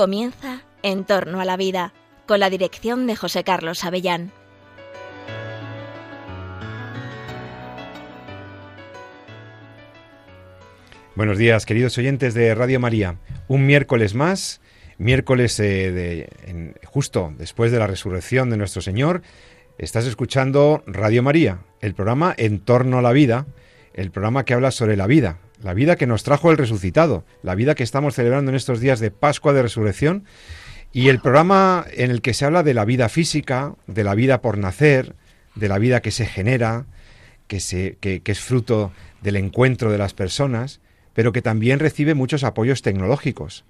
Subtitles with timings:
[0.00, 1.92] Comienza En torno a la vida,
[2.26, 4.32] con la dirección de José Carlos Avellán.
[11.14, 13.18] Buenos días, queridos oyentes de Radio María.
[13.46, 14.62] Un miércoles más,
[14.96, 19.20] miércoles eh, de, justo después de la resurrección de nuestro Señor,
[19.76, 23.44] estás escuchando Radio María, el programa En torno a la vida,
[23.92, 27.54] el programa que habla sobre la vida, la vida que nos trajo el resucitado, la
[27.54, 30.24] vida que estamos celebrando en estos días de Pascua de Resurrección,
[30.92, 34.40] y el programa en el que se habla de la vida física, de la vida
[34.40, 35.14] por nacer,
[35.54, 36.86] de la vida que se genera,
[37.46, 38.92] que, se, que, es fruto
[39.22, 40.80] del encuentro de las personas,
[41.12, 43.64] pero que también recibe muchos apoyos tecnológicos.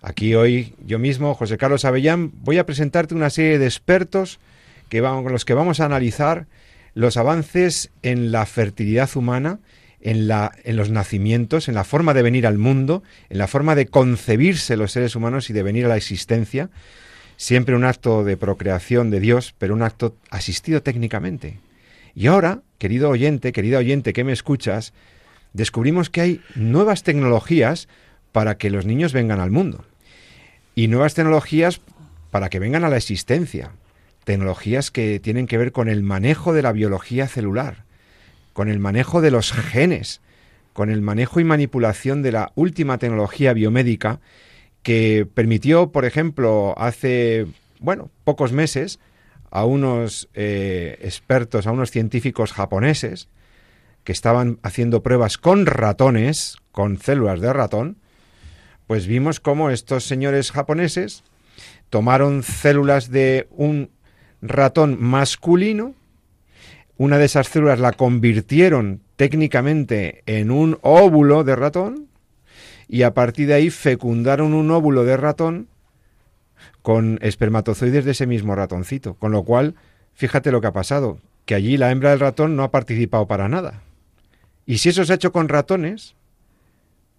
[0.00, 4.40] Aquí hoy yo mismo, José Carlos Avellán, voy a presentarte una serie de expertos
[4.88, 6.46] que con los que vamos a analizar
[6.94, 9.60] los avances en la fertilidad humana
[10.00, 14.76] en, los nacimientos, en la forma de venir al mundo, en la forma de concebirse
[14.76, 16.70] los seres humanos y de venir a la existencia,
[17.36, 21.58] siempre un acto de procreación de Dios, pero un acto asistido técnicamente.
[22.14, 24.92] Y ahora, querido oyente, querida oyente que me escuchas,
[25.52, 27.88] descubrimos que hay nuevas tecnologías
[28.32, 29.84] para que los niños vengan al mundo.
[30.74, 31.80] Y nuevas tecnologías
[32.30, 33.72] para que vengan a la existencia.
[34.24, 37.84] Tecnologías que tienen que ver con el manejo de la biología celular,
[38.58, 40.20] con el manejo de los genes,
[40.72, 44.18] con el manejo y manipulación de la última tecnología biomédica
[44.82, 47.46] que permitió, por ejemplo, hace,
[47.78, 48.98] bueno, pocos meses,
[49.52, 53.28] a unos eh, expertos, a unos científicos japoneses,
[54.02, 57.98] que estaban haciendo pruebas con ratones, con células de ratón,
[58.88, 61.22] pues vimos cómo estos señores japoneses
[61.90, 63.92] tomaron células de un
[64.42, 65.94] ratón masculino
[66.98, 72.08] una de esas células la convirtieron técnicamente en un óvulo de ratón
[72.88, 75.68] y a partir de ahí fecundaron un óvulo de ratón
[76.82, 79.14] con espermatozoides de ese mismo ratoncito.
[79.14, 79.76] Con lo cual,
[80.14, 83.48] fíjate lo que ha pasado, que allí la hembra del ratón no ha participado para
[83.48, 83.82] nada.
[84.66, 86.14] Y si eso se ha hecho con ratones,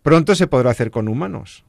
[0.04, 1.64] pronto se podrá hacer con humanos.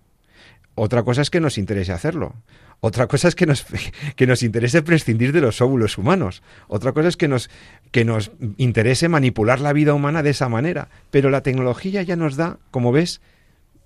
[0.75, 2.35] Otra cosa es que nos interese hacerlo.
[2.81, 3.67] Otra cosa es que nos,
[4.17, 6.43] que nos interese prescindir de los óvulos humanos.
[6.69, 7.51] Otra cosa es que nos,
[7.91, 10.89] que nos interese manipular la vida humana de esa manera.
[11.11, 13.21] Pero la tecnología ya nos da, como ves,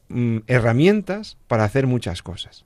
[0.09, 2.65] mm, herramientas para hacer muchas cosas.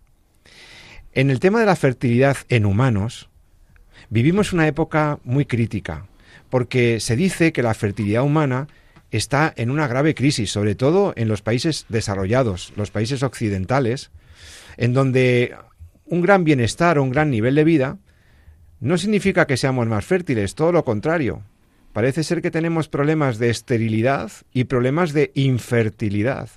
[1.12, 3.28] En el tema de la fertilidad en humanos,
[4.10, 6.06] vivimos una época muy crítica,
[6.50, 8.68] porque se dice que la fertilidad humana
[9.10, 14.10] está en una grave crisis, sobre todo en los países desarrollados, los países occidentales,
[14.76, 15.56] en donde
[16.04, 17.98] un gran bienestar o un gran nivel de vida
[18.80, 21.42] no significa que seamos más fértiles, todo lo contrario.
[21.92, 26.50] Parece ser que tenemos problemas de esterilidad y problemas de infertilidad,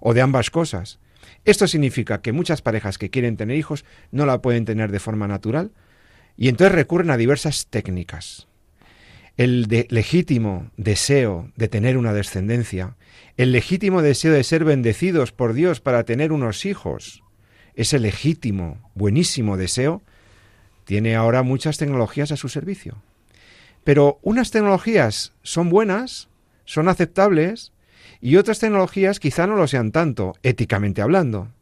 [0.00, 0.98] o de ambas cosas.
[1.44, 5.26] Esto significa que muchas parejas que quieren tener hijos no la pueden tener de forma
[5.26, 5.72] natural
[6.36, 8.46] y entonces recurren a diversas técnicas.
[9.36, 12.96] El legítimo deseo de tener una descendencia,
[13.36, 17.22] el legítimo deseo de ser bendecidos por Dios para tener unos hijos,
[17.74, 20.02] ese legítimo, buenísimo deseo,
[20.86, 23.02] tiene ahora muchas tecnologías a su servicio.
[23.84, 26.30] Pero unas tecnologías son buenas,
[26.64, 27.72] son aceptables,
[28.22, 31.52] y otras tecnologías quizá no lo sean tanto, éticamente hablando.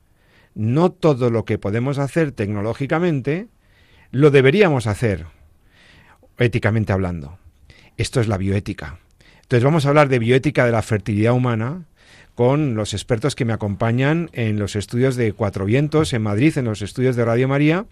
[0.55, 3.49] No todo lo que podemos hacer tecnológicamente
[4.13, 5.27] lo deberíamos hacer,
[6.39, 7.39] éticamente hablando.
[7.97, 8.99] Esto es la bioética.
[9.43, 11.85] Entonces vamos a hablar de bioética de la fertilidad humana,
[12.35, 16.65] con los expertos que me acompañan en los estudios de Cuatro Vientos en Madrid, en
[16.65, 17.87] los estudios de Radio María.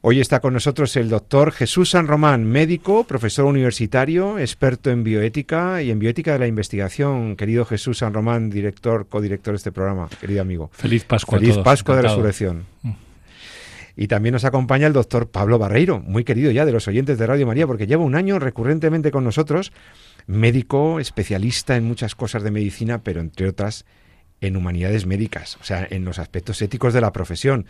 [0.00, 5.82] Hoy está con nosotros el doctor Jesús San Román, médico, profesor universitario, experto en bioética
[5.82, 7.34] y en bioética de la investigación.
[7.34, 10.70] Querido Jesús San Román, director, codirector de este programa, querido amigo.
[10.72, 11.38] Feliz Pascua.
[11.38, 12.64] Feliz Pascua de Resurrección.
[13.96, 17.26] Y también nos acompaña el doctor Pablo Barreiro, muy querido ya de los oyentes de
[17.26, 19.72] Radio María, porque lleva un año recurrentemente con nosotros
[20.26, 23.86] médico, especialista en muchas cosas de medicina, pero entre otras
[24.40, 27.66] en humanidades médicas, o sea, en los aspectos éticos de la profesión.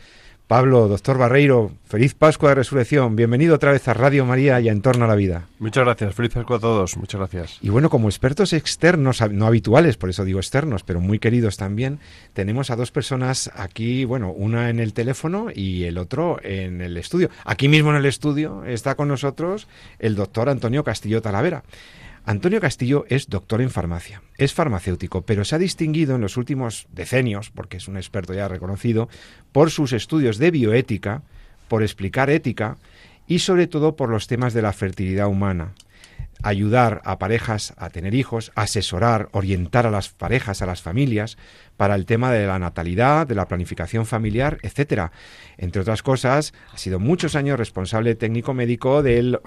[0.46, 3.16] Pablo, doctor Barreiro, feliz Pascua de Resurrección.
[3.16, 5.48] Bienvenido otra vez a Radio María y a En torno a la vida.
[5.58, 7.58] Muchas gracias, feliz Pascua a todos, muchas gracias.
[7.62, 11.98] Y bueno, como expertos externos, no habituales, por eso digo externos, pero muy queridos también,
[12.32, 16.96] tenemos a dos personas aquí, bueno, una en el teléfono y el otro en el
[16.96, 17.28] estudio.
[17.44, 19.66] Aquí mismo en el estudio está con nosotros
[19.98, 21.64] el doctor Antonio Castillo Talavera.
[22.28, 26.88] Antonio Castillo es doctor en farmacia, es farmacéutico, pero se ha distinguido en los últimos
[26.90, 29.08] decenios, porque es un experto ya reconocido,
[29.52, 31.22] por sus estudios de bioética,
[31.68, 32.78] por explicar ética
[33.28, 35.74] y sobre todo por los temas de la fertilidad humana.
[36.42, 41.36] Ayudar a parejas a tener hijos, asesorar, orientar a las parejas, a las familias,
[41.76, 45.12] para el tema de la natalidad, de la planificación familiar, etcétera.
[45.58, 49.40] Entre otras cosas, ha sido muchos años responsable técnico médico del,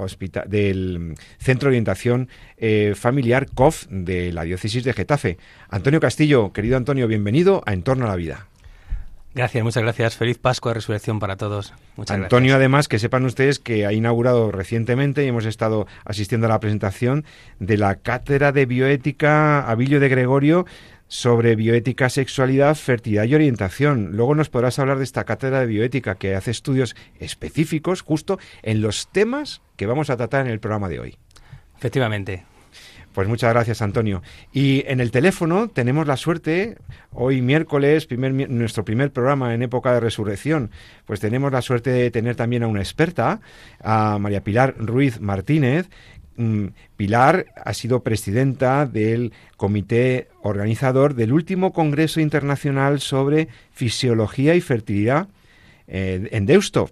[0.48, 5.38] del Centro de Orientación eh, Familiar COF de la Diócesis de Getafe.
[5.70, 8.49] Antonio Castillo, querido Antonio, bienvenido a Entorno a la Vida.
[9.36, 10.18] Gracias, muchas gracias.
[10.18, 11.74] Feliz Pascua de Resurrección para todos.
[11.96, 16.50] Muchas Antonio, además, que sepan ustedes que ha inaugurado recientemente y hemos estado asistiendo a
[16.50, 17.26] la presentación
[17.60, 20.66] de la Cátedra de Bioética Abilio de Gregorio
[21.10, 24.12] sobre bioética, sexualidad, fertilidad y orientación.
[24.14, 28.82] Luego nos podrás hablar de esta cátedra de bioética que hace estudios específicos justo en
[28.82, 31.18] los temas que vamos a tratar en el programa de hoy.
[31.78, 32.46] Efectivamente,
[33.20, 34.24] pues muchas gracias, Antonio.
[34.54, 36.78] Y en el teléfono tenemos la suerte,
[37.12, 40.72] hoy miércoles, nuestro primer programa en época de resurrección,
[41.06, 43.42] pues tenemos la suerte de tener también a una experta,
[43.84, 45.90] a María Pilar Ruiz Martínez,
[46.38, 54.62] mm, Pilar ha sido presidenta del comité organizador del último Congreso Internacional sobre Fisiología y
[54.62, 55.28] Fertilidad
[55.90, 56.90] eh, en Deusto.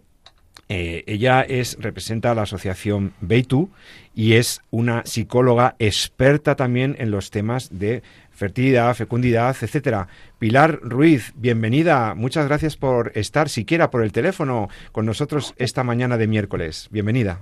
[0.70, 3.70] Eh, ella es, representa a la asociación Beitu
[4.14, 10.08] y es una psicóloga experta también en los temas de fertilidad, fecundidad, etcétera.
[10.40, 12.14] Pilar Ruiz, bienvenida.
[12.16, 16.90] Muchas gracias por estar siquiera por el teléfono con nosotros esta mañana de miércoles.
[16.92, 17.40] Bienvenida.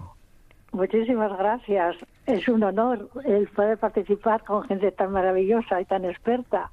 [0.71, 1.95] Muchísimas gracias.
[2.27, 6.69] Es un honor el poder participar con gente tan maravillosa y tan experta.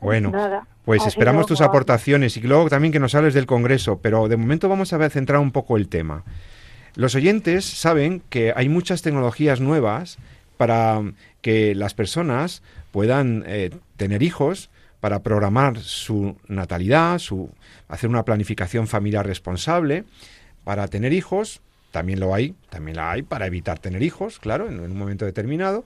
[0.00, 0.32] Bueno,
[0.86, 4.68] pues esperamos tus aportaciones y luego también que nos hables del Congreso, pero de momento
[4.68, 6.22] vamos a centrar un poco el tema.
[6.94, 10.16] Los oyentes saben que hay muchas tecnologías nuevas
[10.56, 11.02] para
[11.42, 12.62] que las personas
[12.92, 17.50] puedan eh, tener hijos, para programar su natalidad, su,
[17.88, 20.04] hacer una planificación familiar responsable,
[20.62, 24.80] para tener hijos, también lo hay, también la hay para evitar tener hijos, claro, en,
[24.80, 25.84] un momento determinado.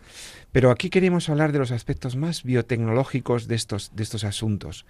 [0.53, 4.87] Pero aquí queremos hablar de los aspectos más biotecnológicos de estos, de estos asuntos.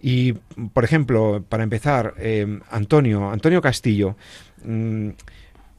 [0.00, 0.34] Y,
[0.72, 4.16] por ejemplo, para empezar, eh, Antonio, Antonio Castillo,
[4.64, 5.08] mm,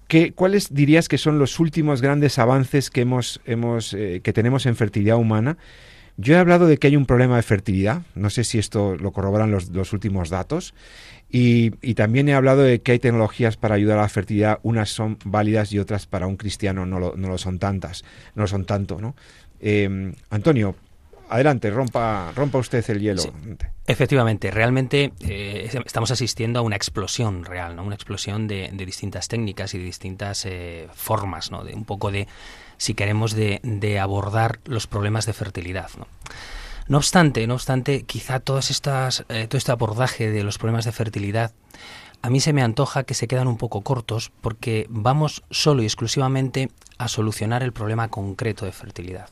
[0.08, 4.66] ¿qué, ¿cuáles dirías que son los últimos grandes avances que, hemos, hemos, eh, que tenemos
[4.66, 5.58] en fertilidad humana?
[6.18, 9.12] Yo he hablado de que hay un problema de fertilidad, no sé si esto lo
[9.12, 10.74] corroboran los, últimos datos,
[11.30, 15.18] y, también he hablado de que hay tecnologías para ayudar a la fertilidad, unas son
[15.26, 18.04] válidas y otras para un cristiano no lo, son tantas,
[18.36, 19.16] no lo son tanto, ¿no?
[19.60, 20.76] Eh, Antonio,
[21.30, 23.24] adelante, rompa, rompa usted el hielo.
[23.88, 27.84] efectivamente, realmente eh, estamos asistiendo a una explosión real, ¿no?
[27.84, 31.64] Una explosión de, distintas técnicas y de distintas eh, formas, ¿no?
[31.64, 32.28] De un poco de,
[32.78, 36.08] si queremos, de, abordar los problemas de fertilidad, ¿no?
[36.88, 40.92] No obstante, no obstante, quizá todas estas, eh, todo este abordaje de los problemas de
[40.92, 41.54] fertilidad
[42.24, 45.86] a mí se me antoja que se quedan un poco cortos porque vamos solo y
[45.86, 49.30] exclusivamente a solucionar el problema concreto de fertilidad.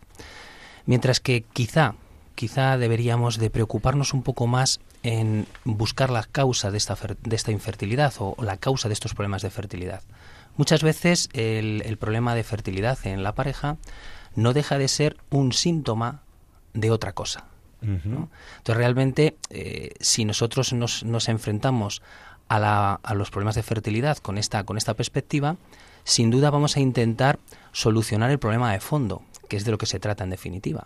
[0.86, 1.96] Mientras que quizá,
[2.36, 7.54] quizá deberíamos de preocuparnos un poco más en buscar la causa de esta, de esta
[7.54, 10.04] infertilidad o, la causa de estos problemas de fertilidad.
[10.62, 13.78] Muchas veces el, el problema de fertilidad en la pareja
[14.36, 16.22] no deja de ser un síntoma
[16.76, 17.46] de otra cosa.
[17.82, 22.04] Entonces, realmente, eh, si nosotros nos, nos enfrentamos
[22.48, 25.58] a, la, a, los problemas de fertilidad con esta, con esta perspectiva,
[26.04, 27.40] sin duda vamos a intentar
[27.72, 30.86] solucionar el problema de fondo, que es de lo que se trata en definitiva.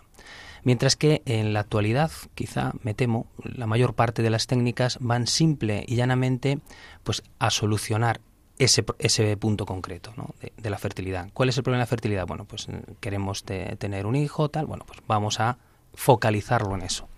[0.64, 5.26] Mientras que en la actualidad, quizá me temo, la mayor parte de las técnicas van
[5.26, 6.60] simple y llanamente
[7.04, 8.20] pues, a solucionar
[8.58, 10.12] ese, ese punto concreto
[10.56, 11.28] de, la fertilidad.
[11.32, 12.26] ¿Cuál es el problema de la fertilidad?
[12.26, 12.68] Bueno, pues
[13.00, 15.58] queremos tener un hijo, tal, bueno, pues vamos a
[15.94, 17.08] focalizarlo en eso.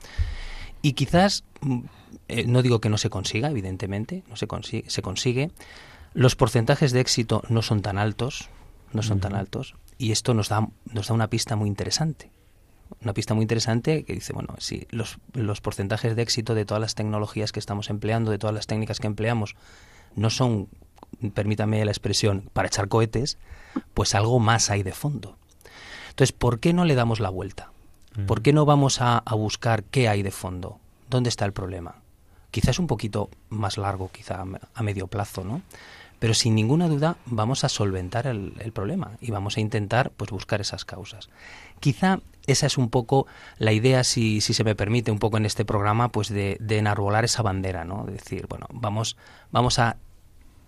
[0.83, 1.80] Y quizás, mm,
[2.28, 5.50] eh, no digo que no se consiga, evidentemente, no se consigue, se consigue.
[6.14, 8.49] Los porcentajes de éxito no son tan altos,
[8.92, 12.30] no son tan altos, y esto nos da, nos da una pista muy interesante.
[13.02, 16.80] Una pista muy interesante que dice, bueno, si los, los porcentajes de éxito de todas
[16.80, 19.57] las tecnologías que estamos empleando, de todas las técnicas que empleamos,
[20.14, 20.68] no son,
[21.35, 23.38] permítame la expresión, para echar cohetes,
[23.95, 25.37] pues algo más hay de fondo.
[26.11, 27.71] Entonces, ¿por qué no le damos la vuelta?
[28.26, 30.81] ¿Por qué no vamos a, buscar qué hay de fondo?
[31.09, 31.97] ¿Dónde está el problema?
[32.50, 35.62] Quizás un poquito más largo, quizá a medio plazo, ¿no?
[36.19, 40.61] Pero sin ninguna duda vamos a solventar el, problema y vamos a intentar pues buscar
[40.61, 41.28] esas causas.
[41.78, 43.28] Quizá esa es un poco
[43.59, 46.78] la idea, si, si se me permite, un poco en este programa, pues de, de
[46.78, 48.05] enarbolar esa bandera, ¿no?
[48.05, 49.17] De decir, bueno, vamos,
[49.52, 49.97] vamos a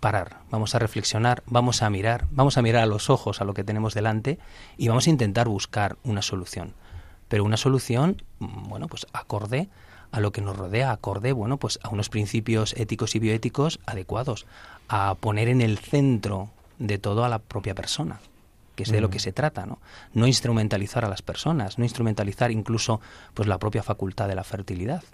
[0.01, 3.55] parar, vamos a reflexionar, vamos a mirar, vamos a mirar a los ojos a lo
[3.55, 4.39] que tenemos delante
[4.77, 6.75] y vamos a intentar buscar una solución
[7.31, 9.69] pero una solución, mm, bueno, pues acorde
[10.11, 14.47] a lo que nos rodea, acorde, bueno, pues a unos principios éticos y bioéticos adecuados,
[14.89, 18.19] a poner en el centro de todo a la propia persona,
[18.75, 19.79] que es de lo que se trata, ¿no?
[20.13, 23.01] No instrumentalizar a las personas, no instrumentalizar incluso
[23.33, 25.05] pues la propia facultad de la fertilidad.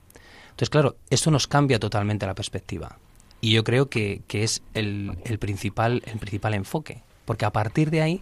[0.45, 2.97] Entonces, claro, esto nos cambia totalmente la perspectiva.
[3.47, 7.05] Y yo creo que, que es el, el, principal, el principal enfoque.
[7.25, 8.21] Porque a partir de ahí,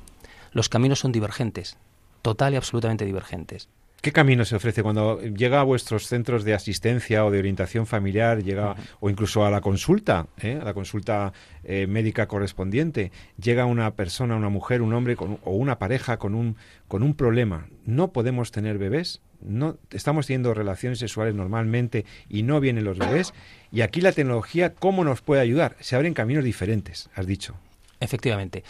[0.53, 1.79] los caminos son divergentes,
[2.21, 3.71] total y absolutamente divergentes.
[4.03, 8.43] ¿Qué camino se ofrece cuando llega a vuestros centros de asistencia o de orientación familiar,
[8.43, 10.59] llega o incluso a la consulta, ¿eh?
[10.61, 13.11] a la consulta eh, médica correspondiente,
[13.43, 17.69] llega una persona, una mujer, un hombre o una pareja con un con un problema?
[17.87, 23.33] No podemos tener bebés, no estamos teniendo relaciones sexuales normalmente y no vienen los bebés.
[23.75, 25.77] Y aquí la tecnología, ¿cómo nos puede ayudar?
[25.81, 27.57] Se abren caminos diferentes, has dicho.
[27.99, 28.63] Efectivamente.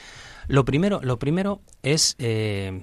[0.49, 2.83] Lo primero, lo primero es eh,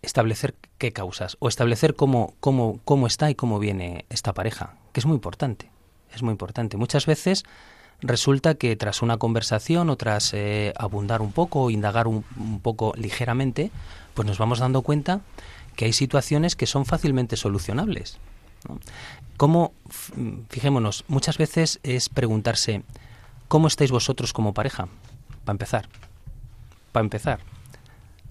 [0.00, 5.00] establecer qué causas o establecer cómo, cómo, cómo está y cómo viene esta pareja, que
[5.00, 5.68] es muy importante.
[6.14, 6.78] Es muy importante.
[6.78, 7.44] Muchas veces
[8.00, 12.60] resulta que tras una conversación o tras eh, abundar un poco o indagar un, un,
[12.60, 13.70] poco ligeramente,
[14.14, 15.20] pues nos vamos dando cuenta
[15.76, 18.18] que hay situaciones que son fácilmente solucionables.
[19.36, 19.72] ¿Cómo,
[20.48, 22.82] fijémonos, muchas veces es preguntarse,
[23.48, 24.88] ¿cómo estáis vosotros como pareja?
[25.44, 25.88] Para empezar.
[26.92, 27.40] Para empezar.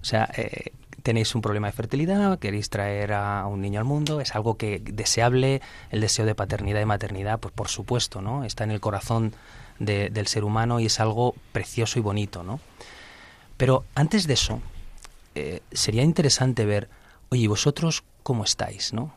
[0.00, 0.72] O sea, eh,
[1.02, 4.78] tenéis un problema de fertilidad, queréis traer a un niño al mundo, es algo que
[4.80, 5.60] deseable,
[5.90, 8.44] el deseo de paternidad y maternidad, pues por supuesto, ¿no?
[8.44, 9.34] Está en el corazón
[9.78, 12.60] de, del ser humano y es algo precioso y bonito, ¿no?
[13.56, 14.60] Pero antes de eso,
[15.34, 16.88] eh, sería interesante ver,
[17.30, 19.12] oye, ¿vosotros cómo estáis, no?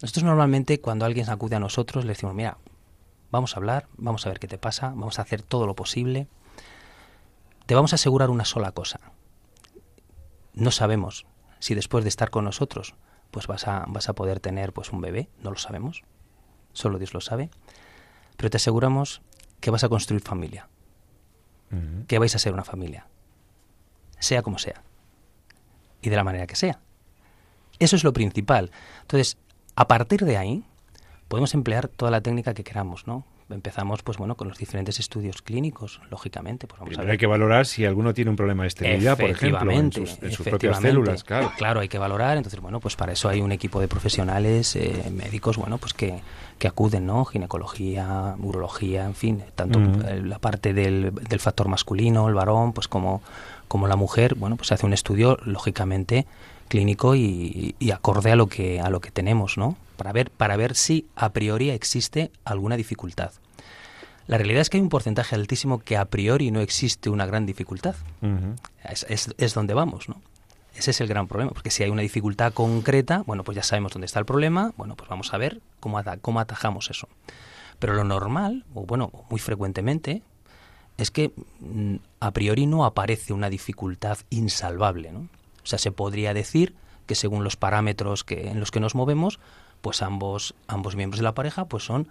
[0.00, 2.58] Nosotros normalmente cuando alguien acude a nosotros le decimos, mira,
[3.30, 6.28] vamos a hablar, vamos a ver qué te pasa, vamos a hacer todo lo posible.
[7.66, 9.00] Te vamos a asegurar una sola cosa,
[10.54, 11.26] no sabemos
[11.60, 12.94] si después de estar con nosotros
[13.30, 16.02] pues vas a, vas a poder tener pues un bebé, no lo sabemos,
[16.72, 17.50] solo Dios lo sabe,
[18.36, 19.20] pero te aseguramos
[19.60, 20.68] que vas a construir familia,
[21.70, 22.06] uh -huh.
[22.06, 23.06] que vais a ser una familia,
[24.18, 24.82] sea como sea,
[26.00, 26.80] y de la manera que sea.
[27.78, 28.70] Eso es lo principal.
[29.02, 29.36] Entonces,
[29.78, 30.64] a partir de ahí,
[31.28, 33.24] podemos emplear toda la técnica que queramos, ¿no?
[33.50, 37.12] empezamos pues bueno con los diferentes estudios clínicos lógicamente pues vamos Primero a ver.
[37.12, 40.32] hay que valorar si alguno tiene un problema de esterilidad por ejemplo en sus, en
[40.32, 43.50] sus propias células claro claro hay que valorar entonces bueno pues para eso hay un
[43.50, 46.20] equipo de profesionales eh, médicos bueno pues que,
[46.58, 50.26] que acuden no ginecología urología en fin tanto mm.
[50.26, 53.22] la parte del, del factor masculino el varón pues como
[53.66, 56.26] como la mujer bueno pues se hace un estudio lógicamente
[56.68, 59.76] clínico y, y, acorde a lo que a lo que tenemos, ¿no?
[59.96, 63.32] Para ver para ver si a priori existe alguna dificultad.
[64.26, 67.46] La realidad es que hay un porcentaje altísimo que a priori no existe una gran
[67.46, 67.96] dificultad.
[68.20, 68.56] Uh -huh.
[68.84, 70.20] es, es, es, donde vamos, ¿no?
[70.74, 73.92] Ese es el gran problema, porque si hay una dificultad concreta, bueno, pues ya sabemos
[73.92, 77.08] dónde está el problema, bueno, pues vamos a ver cómo, cómo atajamos eso.
[77.80, 80.22] Pero lo normal, o bueno, muy frecuentemente,
[80.98, 85.28] es que mm, a priori no aparece una dificultad insalvable, ¿no?
[85.68, 89.38] O sea, se podría decir que según los parámetros que, en los que nos movemos,
[89.82, 92.08] pues ambos, ambos miembros de la pareja pues son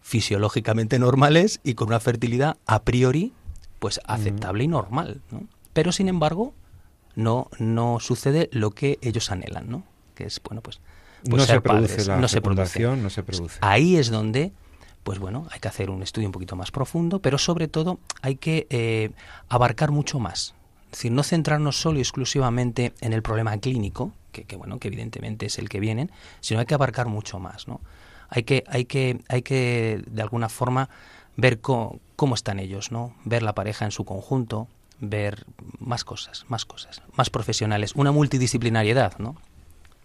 [0.00, 3.32] fisiológicamente normales y con una fertilidad a priori
[3.78, 5.20] pues aceptable y normal.
[5.30, 5.46] ¿no?
[5.72, 6.52] Pero sin embargo,
[7.14, 9.84] no, no sucede lo que ellos anhelan, ¿no?
[10.16, 10.80] Que es, bueno, pues,
[11.22, 12.06] pues no ser se produce padres.
[12.08, 12.80] la no se produce.
[12.96, 13.58] no se produce.
[13.60, 14.52] Ahí es donde
[15.04, 18.34] pues bueno, hay que hacer un estudio un poquito más profundo, pero sobre todo hay
[18.34, 19.12] que eh,
[19.48, 20.56] abarcar mucho más.
[20.86, 24.88] Es decir, no centrarnos solo y exclusivamente en el problema clínico, que, que, bueno, que
[24.88, 27.80] evidentemente es el que vienen, sino hay que abarcar mucho más, ¿no?
[28.28, 30.88] Hay que, hay que, hay que de alguna forma
[31.36, 33.14] ver cómo, cómo están ellos, ¿no?
[33.24, 34.68] Ver la pareja en su conjunto,
[35.00, 35.44] ver
[35.78, 39.36] más cosas, más cosas, más profesionales, una multidisciplinariedad, ¿no?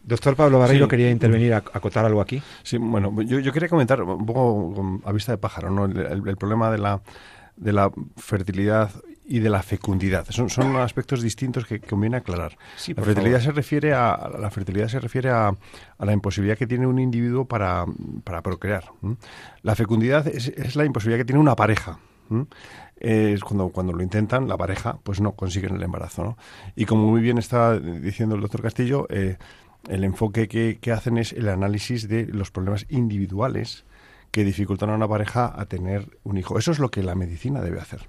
[0.03, 0.89] Doctor Pablo Barreiro sí.
[0.89, 2.41] quería intervenir, a, acotar algo aquí.
[2.63, 5.85] Sí, bueno, yo, yo, quería comentar un poco a vista de pájaro, ¿no?
[5.85, 7.01] El, el, el problema de la,
[7.55, 8.91] de la fertilidad
[9.31, 10.25] y de la fecundidad.
[10.29, 12.57] Son, son aspectos distintos que conviene aclarar.
[12.75, 13.45] Sí, la fertilidad favor.
[13.45, 17.45] se refiere a la fertilidad se refiere a, a, la imposibilidad que tiene un individuo
[17.45, 17.85] para,
[18.25, 18.83] para procrear.
[19.61, 21.99] La fecundidad es, es, la imposibilidad que tiene una pareja.
[22.97, 26.23] Es cuando, cuando lo intentan, la pareja, pues no consiguen el embarazo.
[26.23, 26.37] ¿no?
[26.75, 29.37] Y como muy bien está diciendo el doctor Castillo, eh,
[29.87, 33.85] el enfoque que, que hacen es el análisis de los problemas individuales
[34.31, 36.59] que dificultan a una pareja a tener un hijo.
[36.59, 38.07] Eso es lo que la medicina debe hacer.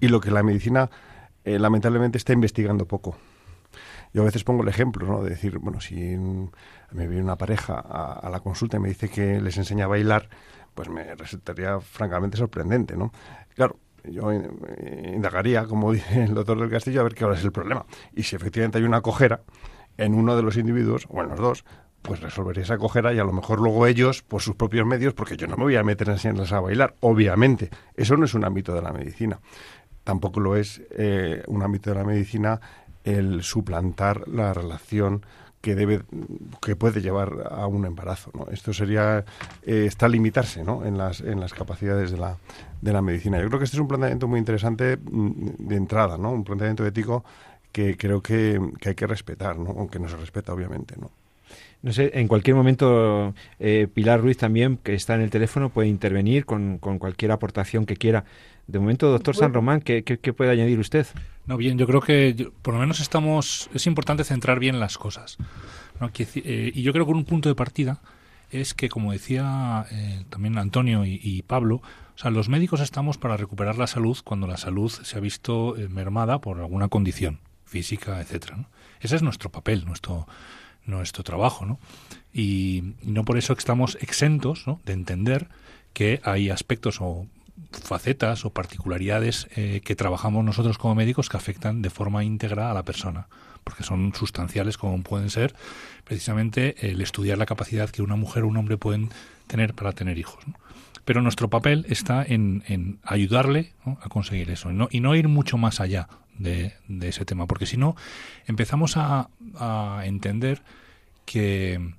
[0.00, 0.90] Y lo que la medicina
[1.44, 3.16] eh, lamentablemente está investigando poco.
[4.12, 5.22] Yo a veces pongo el ejemplo, ¿no?
[5.22, 9.40] De decir, bueno, si me viene una pareja a, la consulta y me dice que
[9.40, 10.28] les enseña a bailar,
[10.74, 13.12] pues me resultaría francamente sorprendente, ¿no?
[13.54, 17.84] Claro, yo indagaría, como dice el doctor del Castillo, a ver qué es el problema.
[18.14, 19.42] Y si efectivamente hay una cojera
[19.96, 21.64] en uno de los individuos, o en los dos,
[22.02, 25.36] pues resolvería esa cojera y a lo mejor luego ellos, por sus propios medios, porque
[25.36, 27.70] yo no me voy a meter a enseñarles a bailar, obviamente.
[27.94, 29.40] Eso no es un ámbito de la medicina.
[30.04, 32.60] Tampoco lo es eh, un ámbito de la medicina
[33.04, 35.24] el suplantar la relación
[35.60, 36.02] que debe
[36.62, 38.46] que puede llevar a un embarazo ¿no?
[38.52, 39.24] esto sería
[39.62, 40.84] eh, está limitarse ¿no?
[40.84, 42.36] en las en las capacidades de la
[42.80, 46.16] de la medicina yo creo que este es un planteamiento muy interesante mm, de entrada
[46.16, 47.24] no un planteamiento ético
[47.72, 49.70] que creo que, que hay que respetar ¿no?
[49.70, 51.10] aunque no se respeta obviamente no
[51.82, 55.88] no sé, en cualquier momento eh, Pilar Ruiz también, que está en el teléfono, puede
[55.88, 58.24] intervenir con, con cualquier aportación que quiera.
[58.66, 61.06] De momento, doctor San Román, ¿qué, ¿qué, puede añadir usted?
[61.46, 63.70] No, bien, yo creo que por lo menos estamos.
[63.72, 65.38] Es importante centrar bien las cosas.
[66.00, 68.02] Eh, y yo creo que un punto de partida
[68.50, 73.36] es que, como decía eh, también Antonio y, Pablo, o sea, los médicos estamos para
[73.36, 78.68] recuperar la salud cuando la salud se ha visto mermada por alguna condición física, etcétera.
[79.00, 80.26] Ese es nuestro papel, nuestro
[80.86, 81.78] nuestro trabajo, ¿no?
[82.32, 84.80] Y, no por eso estamos exentos ¿no?
[84.84, 85.48] de entender
[85.92, 87.26] que hay aspectos o
[87.72, 92.74] facetas o particularidades eh, que trabajamos nosotros como médicos que afectan de forma íntegra a
[92.74, 93.26] la persona,
[93.64, 95.54] porque son sustanciales como pueden ser
[96.04, 99.10] precisamente el estudiar la capacidad que una mujer o un hombre pueden
[99.46, 100.42] tener para tener hijos.
[101.04, 106.08] Pero nuestro papel está en, ayudarle a conseguir eso y no ir mucho más allá
[106.38, 107.96] de, ese tema, porque si no
[108.46, 109.28] empezamos a
[110.04, 110.62] entender
[111.24, 111.94] que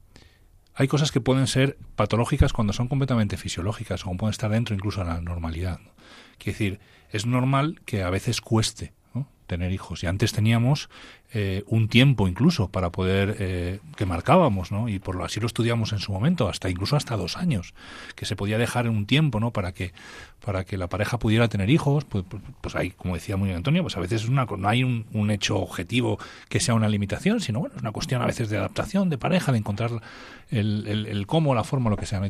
[0.79, 5.01] hay cosas que pueden ser patológicas cuando son completamente fisiológicas o pueden estar dentro incluso
[5.01, 5.81] de la normalidad.
[6.43, 6.79] Decir,
[7.11, 8.93] es normal que a veces cueste
[9.49, 10.03] tener hijos.
[10.03, 10.89] Y antes teníamos
[11.33, 14.87] eh, un tiempo incluso para poder, eh, que marcábamos, ¿no?
[14.87, 17.73] Y por lo así lo estudiamos en su momento, hasta incluso hasta dos años,
[18.15, 19.51] que se podía dejar un tiempo, ¿no?
[19.51, 19.91] Para que,
[20.45, 23.57] para que la pareja pudiera tener hijos, pues, pues, pues hay, como decía muy bien
[23.57, 26.87] Antonio, pues a veces es una, no hay un, un, hecho objetivo que sea una
[26.87, 29.91] limitación, sino bueno, es una cuestión a veces de adaptación, de pareja, de encontrar
[30.49, 32.21] el, el, el cómo, la forma, lo que sea.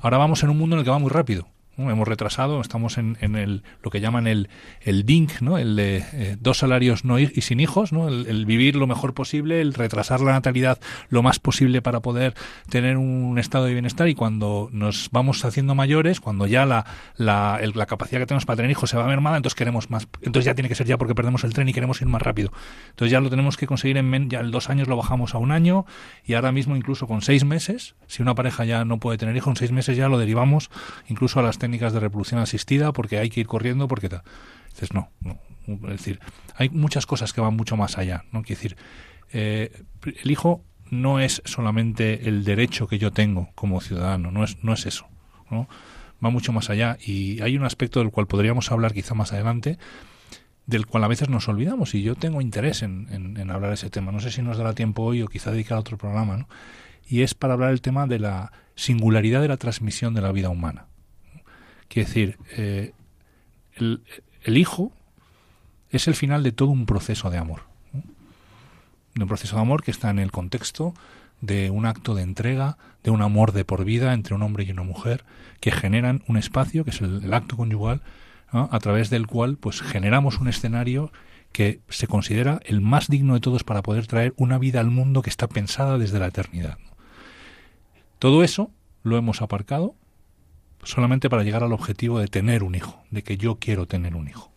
[0.00, 3.16] Ahora vamos en un mundo en el que va muy rápido Hemos retrasado, estamos en,
[3.20, 4.48] en, el, lo que llaman el,
[4.80, 5.58] el DINC, ¿no?
[5.58, 8.08] el de eh, dos salarios no y sin hijos, ¿no?
[8.08, 12.34] El, vivir lo mejor posible, el retrasar la natalidad lo más posible para poder
[12.68, 16.84] tener un estado de bienestar y cuando nos vamos haciendo mayores, cuando ya la,
[17.16, 20.08] la, la capacidad que tenemos para tener hijos se va mermada, entonces queremos más.
[20.22, 22.50] Entonces ya tiene que ser ya porque perdemos el tren y queremos ir más rápido.
[22.90, 25.52] Entonces ya lo tenemos que conseguir en ya en dos años lo bajamos a un
[25.52, 25.86] año
[26.24, 29.52] y ahora mismo incluso con seis meses, si una pareja ya no puede tener hijos,
[29.52, 30.70] en seis meses ya lo derivamos
[31.08, 34.22] incluso a las técnicas de reproducción asistida porque hay que ir corriendo porque tal.
[34.70, 35.10] Dices, no,
[35.66, 36.18] Es decir,
[36.54, 38.42] hay muchas cosas que van mucho más allá, ¿no?
[38.42, 38.76] Quiere decir,
[39.32, 39.84] eh,
[40.22, 44.72] el hijo no es solamente el derecho que yo tengo como ciudadano, no es, no
[44.72, 45.08] es eso,
[45.50, 45.68] ¿no?
[46.24, 49.78] Va mucho más allá y hay un aspecto del cual podríamos hablar quizá más adelante,
[50.64, 54.10] del cual a veces nos olvidamos y yo tengo interés en, hablar ese tema.
[54.10, 56.48] No sé si nos dará tiempo hoy o quizá dedicar a otro programa, ¿no?
[57.06, 60.48] Y es para hablar del tema de la singularidad de la transmisión de la vida
[60.48, 60.86] humana.
[61.88, 62.92] Quiere decir, eh,
[63.76, 64.92] el, hijo
[65.90, 67.62] es el final de todo un proceso de amor.
[69.14, 70.94] De un proceso de amor que está en el contexto
[71.40, 74.70] de un acto de entrega, de un amor de por vida entre un hombre y
[74.70, 75.24] una mujer,
[75.60, 78.02] que generan un espacio, que es el, acto conyugal,
[78.50, 81.12] a través del cual pues generamos un escenario
[81.52, 85.22] que se considera el más digno de todos para poder traer una vida al mundo
[85.22, 86.78] que está pensada desde la eternidad.
[88.18, 88.70] Todo eso
[89.02, 89.94] lo hemos aparcado
[90.82, 94.28] solamente para llegar al objetivo de tener un hijo, de que yo quiero tener un
[94.28, 94.52] hijo,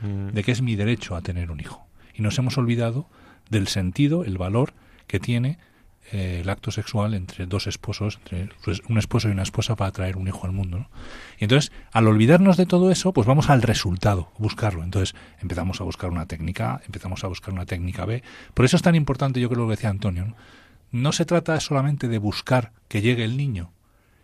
[0.00, 0.28] mm.
[0.28, 1.86] de que es mi derecho a tener un hijo.
[2.14, 3.06] Y nos hemos olvidado
[3.50, 4.74] del sentido, el valor
[5.06, 5.58] que tiene
[6.10, 9.92] eh, el acto sexual entre dos esposos, entre pues, un esposo y una esposa para
[9.92, 10.88] traer un hijo al mundo.
[11.38, 14.82] Y entonces, al olvidarnos de todo eso, pues vamos al resultado, buscarlo.
[14.82, 18.22] Entonces, empezamos a buscar una técnica A, empezamos a buscar una técnica B.
[18.52, 20.34] Por eso es tan importante, yo creo que decía Antonio, ¿no?
[20.90, 23.72] no se trata solamente de buscar que llegue el niño,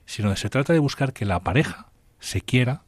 [0.09, 2.83] sino se trata de buscar que la pareja se quiera,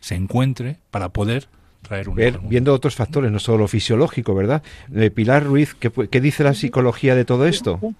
[0.00, 1.50] se encuentre para poder
[1.86, 4.62] traer un Ver, Viendo otros factores, no solo lo fisiológico, ¿verdad?
[4.94, 7.80] Eh, Pilar Ruiz, ¿qué, ¿qué, dice la psicología de todo esto?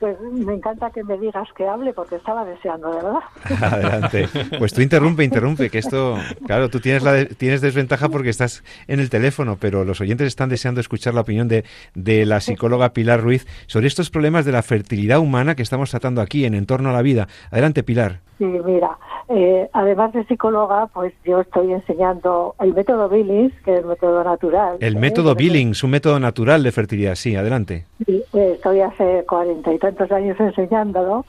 [0.00, 3.20] Pues me encanta que me digas que hable porque estaba deseando, de verdad.
[3.74, 4.28] Adelante.
[4.58, 8.98] Pues tú interrumpe, interrumpe, que esto, claro, tú tienes, la tienes desventaja porque estás en
[9.00, 13.20] el teléfono, pero los oyentes están deseando escuchar la opinión de, de la psicóloga Pilar
[13.20, 16.92] Ruiz sobre estos problemas de la fertilidad humana que estamos tratando aquí en Entorno a
[16.92, 17.28] la Vida.
[17.50, 18.23] Adelante, Pilar.
[18.38, 23.80] Sí, mira, eh, además de psicóloga, pues yo estoy enseñando el método Billings, que es
[23.80, 24.76] el método natural.
[24.80, 24.98] El ¿eh?
[24.98, 27.86] método Billings, un método natural de fertilidad, sí, adelante.
[28.04, 31.24] Sí, eh, estoy hace cuarenta y tantos años enseñándolo.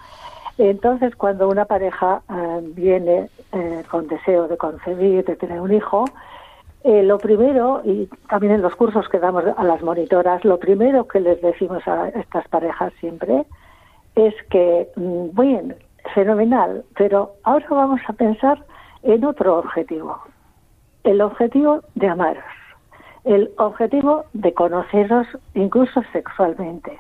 [0.58, 2.22] Entonces, cuando una pareja
[2.76, 3.30] viene
[3.92, 6.06] con deseo de concebir, de tener un hijo,
[6.86, 11.20] lo primero, y también en los cursos que damos a las monitoras, lo primero que
[11.20, 13.44] les decimos a estas parejas siempre
[14.16, 15.76] es que, mm, bien,
[16.14, 18.64] fenomenal, pero ahora vamos a pensar
[19.04, 20.20] en otro objetivo,
[21.04, 22.44] el objetivo de amaros.
[23.26, 26.98] el objetivo de conoceros incluso sexualmente,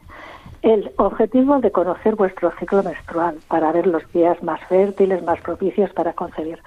[0.63, 5.93] el objetivo de conocer vuestro ciclo menstrual para ver los días más fértiles, más propicios
[5.93, 6.59] para concebir.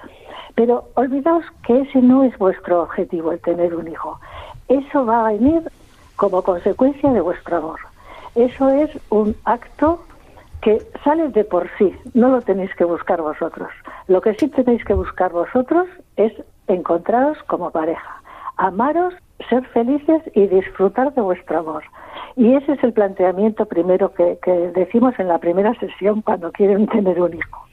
[0.55, 4.17] Pero olvidaos que ese no es vuestro objetivo, el tener un hijo.
[4.69, 5.69] Eso va a venir
[6.15, 7.79] como consecuencia de vuestro amor.
[8.35, 10.01] Eso es un acto
[10.61, 13.69] que sale de por sí, no lo tenéis que buscar vosotros.
[14.07, 16.33] Lo que sí tenéis que buscar vosotros es
[16.67, 18.21] encontraros como pareja,
[18.57, 19.13] amaros,
[19.49, 21.83] ser felices y disfrutar de vuestro amor.
[22.35, 26.87] Y ese es el planteamiento primero que, que decimos en la primera sesión cuando quieren
[26.87, 27.69] tener un hijo.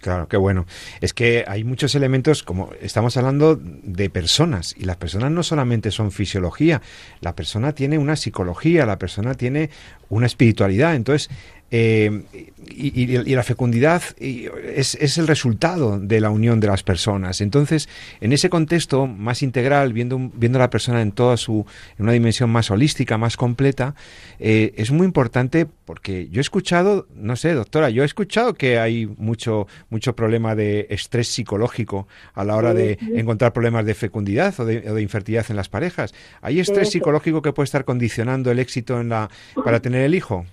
[0.00, 0.66] Claro, qué bueno.
[1.00, 5.90] Es que hay muchos elementos, como estamos hablando de personas, y las personas no solamente
[5.90, 6.80] son fisiología,
[7.20, 9.70] la persona tiene una psicología, la persona tiene
[10.08, 10.94] una espiritualidad.
[10.94, 11.30] Entonces,
[11.70, 12.22] eh,
[12.70, 17.40] y, la fecundidad es, el resultado de la unión de las personas.
[17.40, 17.88] Entonces,
[18.20, 21.66] en ese contexto más integral, viendo, viendo a la persona en toda su,
[21.98, 23.94] en una dimensión más holística, más completa,
[24.38, 28.78] eh, es muy importante porque yo he escuchado, no sé, doctora, yo he escuchado que
[28.78, 34.58] hay mucho, mucho problema de estrés psicológico a la hora de encontrar problemas de fecundidad
[34.60, 36.14] o de, o de infertilidad en las parejas.
[36.42, 39.30] ¿Hay estrés psicológico que puede estar condicionando el éxito en la,
[39.64, 40.46] para tener el hijo?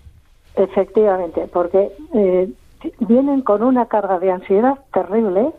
[0.56, 2.50] Efectivamente, porque eh,
[3.00, 5.52] vienen con una carga de ansiedad terrible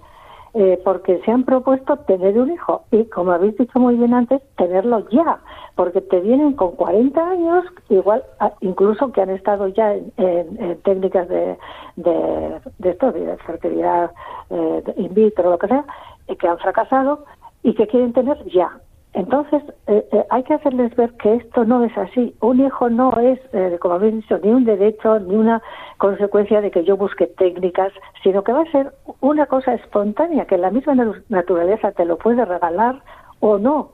[0.59, 4.41] eh, porque se han propuesto tener un hijo y, como habéis dicho muy bien antes,
[4.57, 5.39] tenerlo ya,
[5.75, 8.25] porque te vienen con 40 años, igual
[8.63, 11.59] incluso que han estado ya en, técnicas de,
[11.97, 14.11] de, de, esto, de fertilidad
[14.49, 15.85] eh, in vitro, lo que sea,
[16.27, 17.27] y que han fracasado
[17.63, 18.71] y que quieren tener ya.
[19.17, 22.37] Entonces, eh, eh, hay que hacerles ver que esto no es así.
[22.43, 25.63] Un hijo no es, eh, como habéis dicho, ni un derecho ni una
[25.97, 30.59] consecuencia de que yo busque técnicas, sino que va a ser una cosa espontánea, que
[30.59, 30.95] la misma
[31.31, 33.01] naturaleza te lo puede regalar
[33.41, 33.93] o no,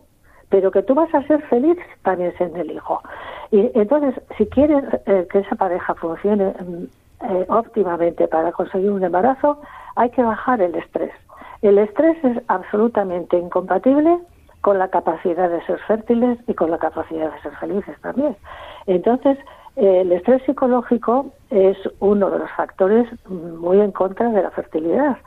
[0.48, 3.00] pero que tú vas a ser feliz también siendo el hijo.
[3.52, 9.60] Y entonces, si quieres que esa pareja funcione mm, óptimamente para conseguir un embarazo,
[9.94, 11.12] hay que bajar el estrés.
[11.60, 14.18] El estrés es absolutamente incompatible
[14.62, 18.36] con la capacidad de ser fértiles y con la capacidad de ser felices también.
[18.86, 19.36] Entonces,
[19.76, 25.18] el estrés psicológico es uno de los factores muy en contra de la fertilidad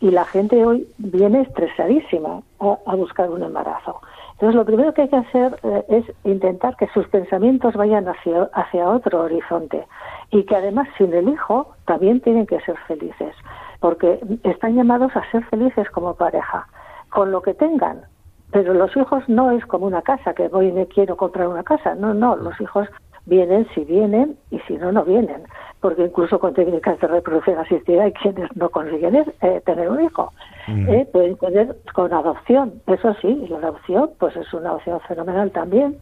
[0.00, 4.00] y la gente hoy viene estresadísima a, buscar un embarazo.
[4.32, 8.44] Entonces, lo primero que hay que hacer eh, es intentar que sus pensamientos vayan hacia,
[8.52, 9.86] hacia otro horizonte
[10.30, 13.34] y que además sin el hijo también tienen que ser felices,
[13.80, 16.68] porque están llamados a ser felices como pareja,
[17.10, 18.02] con lo que tengan,
[18.50, 21.62] pero los hijos no es como una casa, que voy y me quiero comprar una
[21.62, 21.94] casa.
[21.94, 22.88] No, no, los hijos
[23.26, 25.42] vienen si vienen y si no, no vienen.
[25.80, 30.32] Porque incluso con técnicas de reproducción asistida hay quienes no consiguen eh, tener un hijo.
[30.66, 35.98] Eh, pueden tener con adopción, eso sí, la adopción pues es una opción fenomenal también.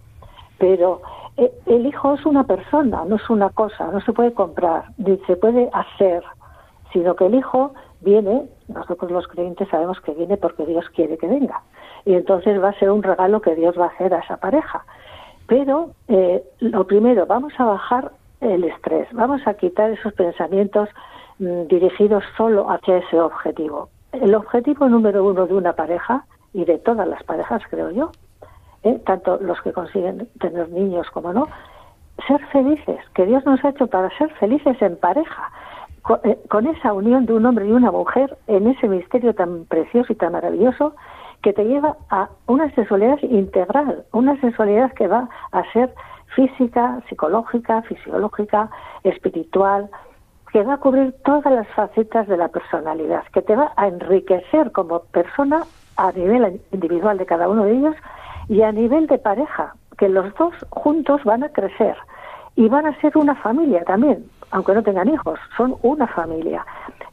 [0.59, 1.03] Pero
[1.37, 5.19] eh, el hijo es una persona, no es una cosa, no se puede comprar, ni
[5.27, 6.23] se puede hacer,
[6.93, 11.27] sino que el hijo viene, nosotros los creyentes sabemos que viene porque Dios quiere que
[11.27, 11.63] venga
[12.07, 14.85] y entonces va a ser un regalo que Dios va a hacer a esa pareja.
[15.49, 20.89] Pero eh, lo primero, vamos a bajar el estrés, vamos a quitar esos pensamientos
[21.39, 23.89] mm, dirigidos solo hacia ese objetivo.
[24.13, 28.13] El objetivo número uno de una pareja y de todas las parejas, creo yo,
[28.85, 29.01] ¿eh?
[29.05, 31.49] tanto los que consiguen tener niños como no,
[32.27, 35.51] ser felices, que Dios nos ha hecho para ser felices en pareja,
[36.07, 39.65] con, eh, con esa unión de un hombre y una mujer en ese misterio tan
[39.65, 40.95] precioso y tan maravilloso
[41.43, 45.93] que te lleva a una sexualidad integral, una sexualidad que va a ser
[46.37, 48.71] física, psicológica, fisiológica,
[49.03, 49.91] espiritual,
[50.53, 54.71] que va a cubrir todas las facetas de la personalidad, que te va a enriquecer
[54.71, 55.65] como persona
[55.97, 57.97] a nivel individual de cada uno de ellos
[58.49, 61.97] y a nivel de pareja, que los dos juntos van a crecer
[62.55, 66.65] y van a ser una familia también, aunque no tengan hijos, son una familia.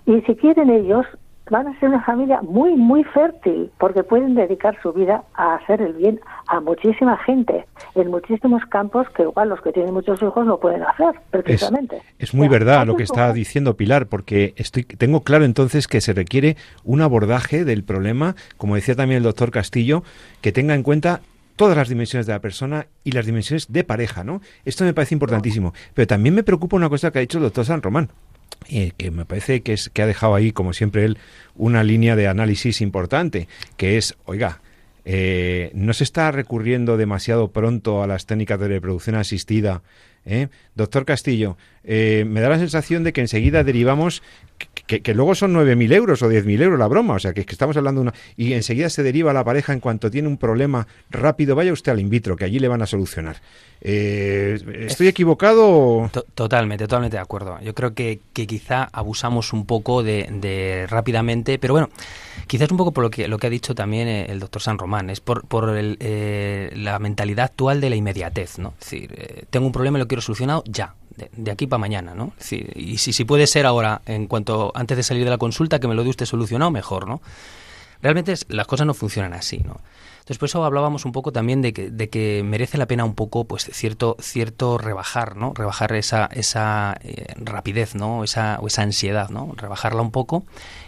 [0.05, 1.05] Y si quieren ellos,
[1.49, 5.81] van a ser una familia muy, muy fértil, porque pueden dedicar su vida a hacer
[5.81, 7.65] el bien a muchísima gente,
[7.95, 12.01] en muchísimos campos que igual los que tienen muchos hijos no pueden hacer, precisamente.
[12.17, 16.13] Es, muy verdad lo que está diciendo Pilar, porque estoy, tengo claro entonces que se
[16.13, 20.03] requiere un abordaje del problema, como decía también el doctor Castillo,
[20.41, 21.21] que tenga en cuenta
[21.55, 24.41] todas las dimensiones de la persona y las dimensiones de pareja, ¿no?
[24.65, 25.73] Esto me parece importantísimo.
[25.93, 28.09] Pero también me preocupa una cosa que ha dicho el doctor San Román
[28.97, 31.17] que me parece que, es, que ha dejado ahí, como siempre él,
[31.55, 34.61] una línea de análisis importante, que es, oiga,
[35.05, 39.81] eh, no se está recurriendo demasiado pronto a las técnicas de reproducción asistida.
[40.25, 40.47] ¿eh?
[40.75, 44.23] Doctor Castillo, eh, me da la sensación de que enseguida derivamos
[44.87, 47.77] que, luego son 9.000 euros o 10.000 euros la broma, o sea, que, que estamos
[47.77, 48.13] hablando de una...
[48.35, 51.99] Y enseguida se deriva la pareja en cuanto tiene un problema rápido, vaya usted al
[51.99, 53.37] in vitro, que allí le van a solucionar.
[53.85, 56.09] Eh, ¿Estoy equivocado?
[56.35, 57.59] Totalmente, totalmente de acuerdo.
[57.61, 61.89] Yo creo que, que quizá abusamos un poco de, rápidamente, pero bueno,
[62.47, 64.77] quizás un poco por lo que, lo que ha dicho también eh, el doctor San
[64.77, 68.73] Román, es por, por eh, la mentalidad actual de la inmediatez, ¿no?
[68.79, 72.33] Es decir, tengo un problema y lo quiero solucionado ya, de, aquí para mañana, ¿no?
[72.75, 75.87] y si, si puede ser ahora, en cuanto antes de salir de la consulta, que
[75.87, 77.21] me lo dé usted solucionado, mejor, ¿no?
[78.01, 79.79] Realmente las cosas no funcionan así, ¿no?
[80.23, 83.13] Entonces, por eso hablábamos un poco también de que, de que merece la pena un
[83.13, 85.53] poco, pues, cierto, cierto rebajar, ¿no?
[85.53, 88.23] Rebajar esa, esa eh, rapidez, ¿no?
[88.23, 89.51] Esa, o esa ansiedad, ¿no?
[89.57, 90.45] Rebajarla un poco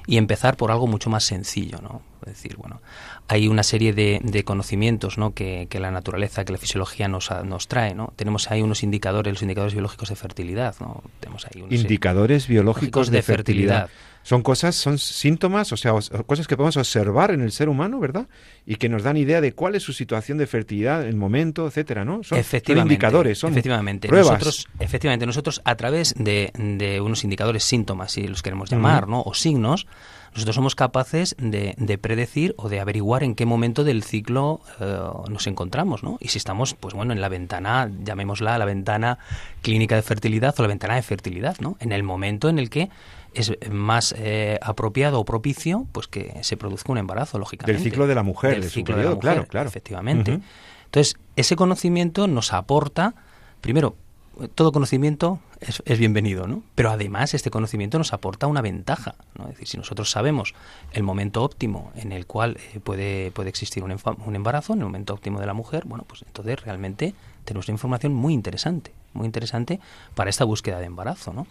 [0.08, 2.02] y empezar por algo mucho más sencillo, ¿no?
[2.22, 2.82] Es decir, bueno,
[3.28, 5.34] hay una serie de, de conocimientos, ¿no?
[5.34, 8.14] Que, que, la naturaleza, que la fisiología nos, nos trae, ¿no?
[8.16, 11.04] Tenemos ahí unos indicadores, los indicadores biológicos de fertilidad, ¿no?
[11.20, 13.90] Tenemos ahí unos indicadores biológicos de, fertilidad
[14.26, 15.92] son cosas, son síntomas, o sea,
[16.26, 18.26] cosas que podemos observar en el ser humano, ¿verdad?
[18.66, 22.04] Y que nos dan idea de cuál es su situación de fertilidad, el momento, etcétera,
[22.04, 22.24] ¿no?
[22.24, 22.40] Son,
[22.76, 24.08] indicadores, son efectivamente.
[24.08, 24.32] pruebas.
[24.32, 29.22] Nosotros, efectivamente, nosotros a través de, de, unos indicadores, síntomas, si los queremos llamar, ¿no?
[29.22, 29.86] O signos,
[30.36, 34.98] nosotros somos capaces de, de, predecir o de averiguar en qué momento del ciclo eh,
[35.30, 36.18] nos encontramos, ¿no?
[36.20, 39.18] Y si estamos, pues bueno, en la ventana, llamémosla la ventana
[39.62, 41.78] clínica de fertilidad o la ventana de fertilidad, ¿no?
[41.80, 42.90] En el momento en el que
[43.34, 47.82] es más eh, apropiado o propicio pues que se produzca un embarazo, lógicamente.
[47.82, 49.70] Del ciclo de la mujer, del ciclo de la mujer, claro, claro.
[49.70, 50.42] Efectivamente.
[50.84, 53.16] Entonces, ese conocimiento nos aporta,
[53.62, 53.96] primero,
[54.56, 56.64] todo conocimiento es, bienvenido, ¿no?
[56.76, 59.46] Pero además este conocimiento nos aporta una ventaja, ¿no?
[59.46, 60.54] Es decir, si nosotros sabemos
[60.92, 63.96] el momento óptimo en el cual eh, puede, puede existir un,
[64.26, 67.76] un, embarazo, en el momento óptimo de la mujer, bueno, pues entonces realmente tenemos una
[67.76, 69.80] información muy interesante, muy interesante
[70.14, 71.48] para esta búsqueda de embarazo, ¿no?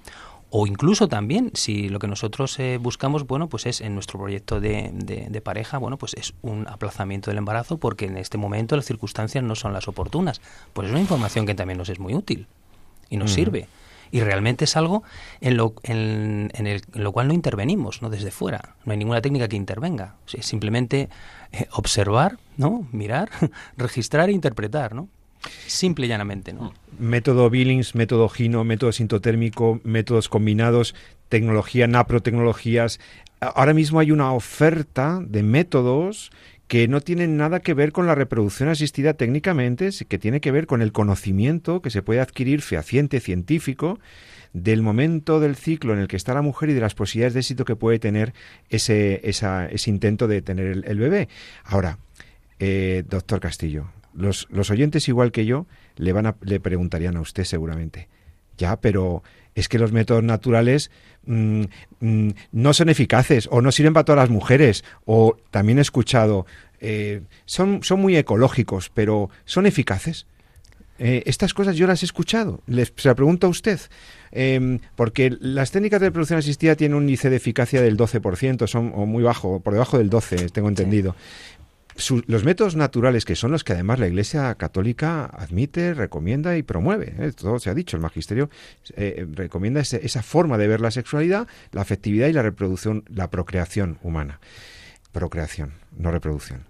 [0.56, 4.60] o incluso también si lo que nosotros eh, buscamos bueno pues es en nuestro proyecto
[4.60, 8.84] de, de, pareja bueno pues es un aplazamiento del embarazo porque en este momento las
[8.84, 10.40] circunstancias no son las oportunas
[10.72, 12.46] pues es una información que también nos es muy útil
[13.14, 13.68] y nos sirve.
[14.11, 15.03] Y realmente es algo
[15.40, 18.74] en lo, en, el, lo cual no intervenimos no desde fuera.
[18.85, 20.16] No hay ninguna técnica que intervenga.
[20.33, 21.09] Es simplemente
[21.53, 23.31] eh, observar no mirar
[23.77, 25.09] registrar e interpretar no
[25.66, 26.72] Simple y llanamente, ¿no?
[26.98, 30.94] Método Billings, método Gino, método sintotérmico, métodos combinados,
[31.29, 32.98] tecnología, naprotecnologías.
[33.40, 36.31] Ahora mismo hay una oferta de métodos
[36.68, 40.66] que no tienen nada que ver con la reproducción asistida técnicamente, que tiene que ver
[40.66, 43.98] con el conocimiento que se puede adquirir fehaciente, científico,
[44.55, 47.40] del momento del ciclo en el que está la mujer y de las posibilidades de
[47.40, 48.33] éxito que puede tener
[48.70, 51.29] ese, ese intento de tener el, bebé.
[51.64, 51.98] Ahora,
[52.61, 57.20] eh, doctor Castillo, los, los oyentes, igual que yo, le, van a, le preguntarían a
[57.20, 58.09] usted seguramente.
[58.58, 59.22] Ya, pero
[59.54, 60.90] es que los métodos naturales
[61.26, 61.64] mm,
[62.00, 64.84] mm, no son eficaces o no sirven para todas las mujeres.
[65.04, 66.46] O también he escuchado,
[66.80, 70.26] eh, son, son muy ecológicos, pero ¿son eficaces?
[70.98, 72.60] Eh, estas cosas yo las he escuchado.
[72.66, 73.80] Les, se la pregunto a usted.
[74.30, 78.92] Em, porque las técnicas de reproducción asistida tienen un índice de eficacia del 12%, son
[78.94, 81.14] o muy bajo, por debajo del 12, tengo entendido
[82.26, 87.14] los métodos naturales, que son los que además la Iglesia Católica admite, recomienda y promueve,
[87.18, 87.33] ¿eh?
[87.33, 88.50] todo se ha dicho, el Magisterio
[88.96, 93.98] eh, recomienda esa forma de ver la sexualidad, la afectividad y la reproducción, la procreación
[94.02, 94.40] humana.
[95.12, 96.66] Procreación, no reproducción.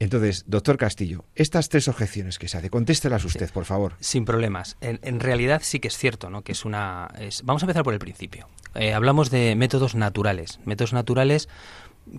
[0.00, 3.94] Entonces, doctor Castillo, estas tres objeciones que se hace, contéstelas usted, por favor.
[3.98, 4.76] Sin problemas.
[4.80, 6.42] En, realidad sí que es cierto, ¿no?
[6.42, 7.08] Que es una.
[7.42, 8.48] Vamos a empezar por el principio.
[8.74, 10.60] Eh, hablamos de métodos naturales.
[10.64, 11.48] Métodos naturales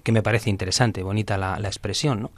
[0.04, 2.32] que me parece interesante, bonita la, expresión, ¿no?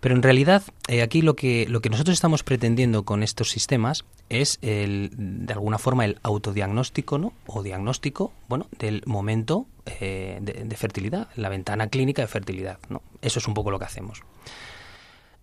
[0.00, 4.04] Pero en realidad eh, aquí lo que, lo que nosotros estamos pretendiendo con estos sistemas
[4.28, 7.32] es el, de alguna forma el autodiagnóstico ¿no?
[7.46, 9.66] o diagnóstico bueno, del momento
[10.00, 12.78] eh, de, fertilidad, la ventana clínica de fertilidad.
[12.90, 13.00] ¿no?
[13.22, 14.22] Eso es un poco lo que hacemos.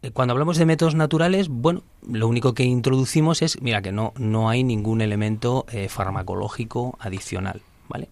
[0.03, 4.13] Eh, cuando hablamos de métodos naturales, bueno, lo único que introducimos es, mira, que no,
[4.17, 8.09] no hay ningún elemento farmacológico adicional, ¿vale?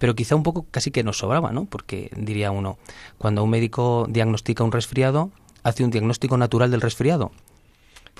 [0.00, 1.66] Pero quizá un poco casi que nos sobraba, ¿no?
[1.66, 2.78] Porque diría uno,
[3.18, 5.30] cuando un médico diagnostica un resfriado,
[5.62, 7.30] hace un diagnóstico natural del resfriado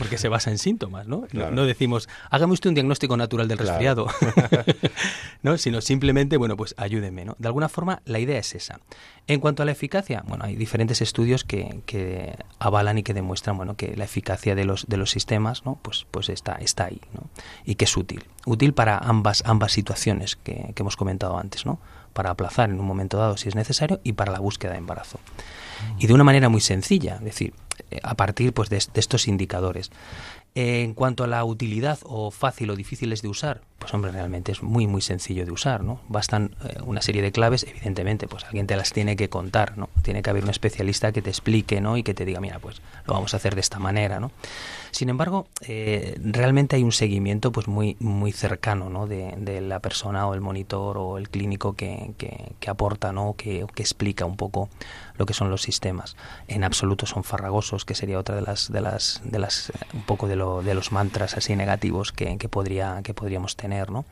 [0.01, 1.27] porque se basa en síntomas, ¿no?
[1.31, 4.07] No, decimos, hágame usted un diagnóstico natural del resfriado,
[5.43, 5.59] ¿no?
[5.59, 7.37] Sino simplemente, bueno, pues ayúdeme, ¿no?
[7.39, 8.81] De alguna forma, la idea es esa.
[9.27, 13.59] En cuanto a la eficacia, bueno, hay diferentes estudios que, que avalan y que demuestran,
[13.59, 15.79] bueno, que la eficacia de los, de los sistemas, ¿no?
[15.83, 17.29] Pues, pues está, está ahí, ¿no?
[17.67, 18.25] Y que es útil.
[18.47, 21.79] Útil para ambas, ambas situaciones que, que hemos comentado antes, ¿no?
[22.15, 25.21] Para aplazar en un momento dado si es necesario y para la búsqueda de embarazo.
[25.99, 27.53] Y de una manera muy sencilla, es decir,
[28.03, 29.91] a partir pues, de, estos indicadores.
[30.55, 34.63] en cuanto a la utilidad o fácil o difíciles de usar, pues hombre, realmente es
[34.63, 36.01] muy muy sencillo de usar, ¿no?
[36.09, 39.89] Bastan eh, una serie de claves, evidentemente, pues alguien te las tiene que contar, ¿no?
[40.03, 41.97] Tiene que haber un especialista que te explique, ¿no?
[41.97, 44.33] Y que te diga, mira, pues lo vamos a hacer de esta manera, ¿no?
[44.91, 49.07] Sin embargo, eh, realmente hay un seguimiento pues muy muy cercano, ¿no?
[49.07, 53.35] De, la persona o el monitor o el clínico que, que, que aporta, ¿no?
[53.37, 54.69] Que, que explica un poco
[55.17, 56.17] lo que son los sistemas.
[56.49, 60.03] En absoluto son farragosos, que sería otra de las de las de las eh, un
[60.03, 64.05] poco de, lo, de los mantras así negativos que, que podría que podríamos tener, ¿no?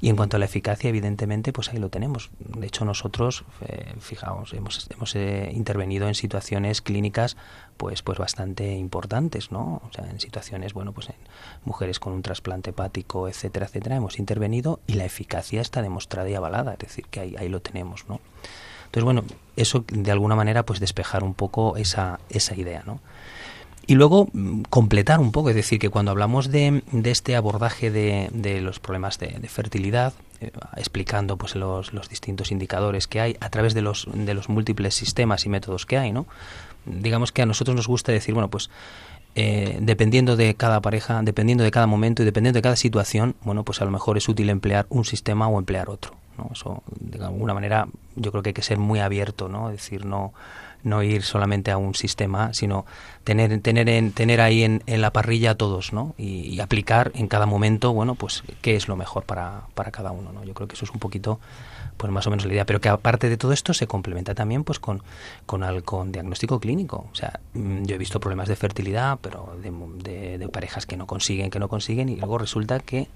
[0.00, 2.30] Y en cuanto a la eficacia, evidentemente, pues ahí lo tenemos.
[2.38, 7.36] De hecho, nosotros, eh, fijaos, hemos, hemos eh, intervenido en situaciones clínicas
[7.76, 9.82] pues pues bastante importantes, ¿no?
[9.88, 11.16] O sea, en situaciones, bueno, pues en
[11.64, 16.34] mujeres con un trasplante hepático, etcétera, etcétera, hemos intervenido y la eficacia está demostrada y
[16.34, 18.20] avalada, es decir, que ahí, ahí lo tenemos, ¿no?
[18.86, 19.24] Entonces, bueno,
[19.56, 23.00] eso de alguna manera pues despejar un poco esa, esa idea, ¿no?
[23.86, 27.90] Y luego mm, completar un poco, es decir, que cuando hablamos de, de este abordaje
[27.90, 33.36] de, de, los problemas de, fertilidad, eh, explicando pues los, los, distintos indicadores que hay
[33.40, 36.26] a través de los, de los múltiples sistemas y métodos que hay, ¿no?
[36.86, 38.70] Digamos que a nosotros nos gusta decir, bueno, pues
[39.36, 43.64] eh, dependiendo de cada pareja, dependiendo de cada momento y dependiendo de cada situación, bueno,
[43.64, 46.14] pues a lo mejor es útil emplear un sistema o emplear otro.
[46.38, 46.50] ¿no?
[46.52, 49.70] Eso, de alguna manera, yo creo que hay que ser muy abierto, ¿no?
[49.70, 50.32] Es decir, no,
[50.84, 52.86] no ir solamente a un sistema, sino
[53.24, 56.14] tener, tener, en, tener ahí en, en la parrilla a todos, ¿no?
[56.18, 60.12] Y, y, aplicar en cada momento, bueno, pues qué es lo mejor para, para cada
[60.12, 60.44] uno, ¿no?
[60.44, 61.40] Yo creo que eso es un poquito,
[61.96, 62.66] pues más o menos la idea.
[62.66, 65.02] Pero que aparte de todo esto se complementa también, pues con,
[65.46, 67.06] con, al, con diagnóstico clínico.
[67.12, 70.96] O sea, mm, yo he visto problemas de fertilidad, pero de, de, de parejas que
[70.96, 73.08] no consiguen, que no consiguen, y luego resulta que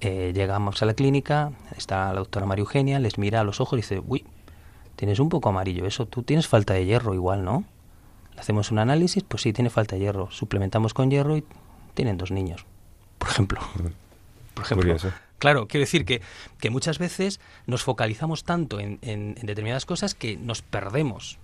[0.00, 3.78] eh, llegamos a la clínica, está la doctora María Eugenia, les mira a los ojos
[3.78, 4.24] y dice, uy,
[4.96, 7.64] tienes un poco amarillo eso, tú tienes falta de hierro igual, ¿no?
[8.34, 10.30] Le hacemos un análisis, pues sí, tiene falta de hierro.
[10.30, 11.44] Suplementamos con hierro y
[11.94, 12.66] tienen dos niños,
[13.18, 13.60] por ejemplo.
[14.54, 14.82] Por ejemplo.
[14.82, 15.12] Curioso.
[15.38, 16.22] Claro, quiero decir que,
[16.58, 21.38] que muchas veces nos focalizamos tanto en, en, en determinadas cosas que nos perdemos.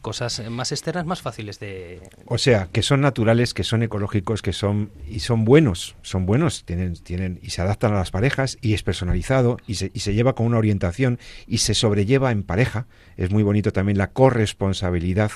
[0.00, 4.52] Cosas más externas más fáciles de o sea que son naturales que son ecológicos que
[4.52, 8.74] son y son buenos son buenos tienen tienen y se adaptan a las parejas y
[8.74, 12.86] es personalizado y se, y se lleva con una orientación y se sobrelleva en pareja.
[13.16, 15.32] Es muy bonito también la corresponsabilidad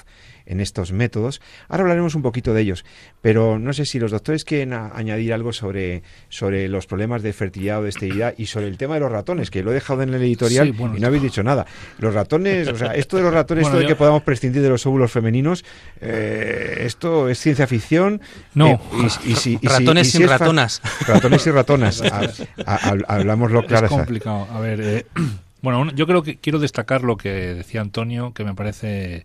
[0.46, 1.40] en estos métodos.
[1.68, 2.84] Ahora hablaremos un poquito de ellos,
[3.20, 7.80] pero no sé si los doctores quieren añadir algo sobre, sobre los problemas de fertilidad
[7.80, 10.14] o de esterilidad y sobre el tema de los ratones, que lo he dejado en
[10.14, 11.66] el editorial sí, bueno, y no habéis dicho nada.
[11.98, 13.88] Los ratones, o sea, esto de los ratones, bueno, esto de yo...
[13.88, 15.64] que podamos prescindir de los óvulos femeninos,
[16.00, 18.20] eh, esto es ciencia ficción.
[18.54, 18.78] No, eh,
[19.24, 20.82] y, y, si, y, ratones sin ratonas.
[21.06, 22.02] Ratones y ratonas.
[23.08, 23.86] Hablámoslo claro.
[23.86, 24.46] Es complicado.
[24.52, 25.06] A ver, eh,
[25.62, 29.24] bueno, yo creo que quiero destacar lo que decía Antonio, que me parece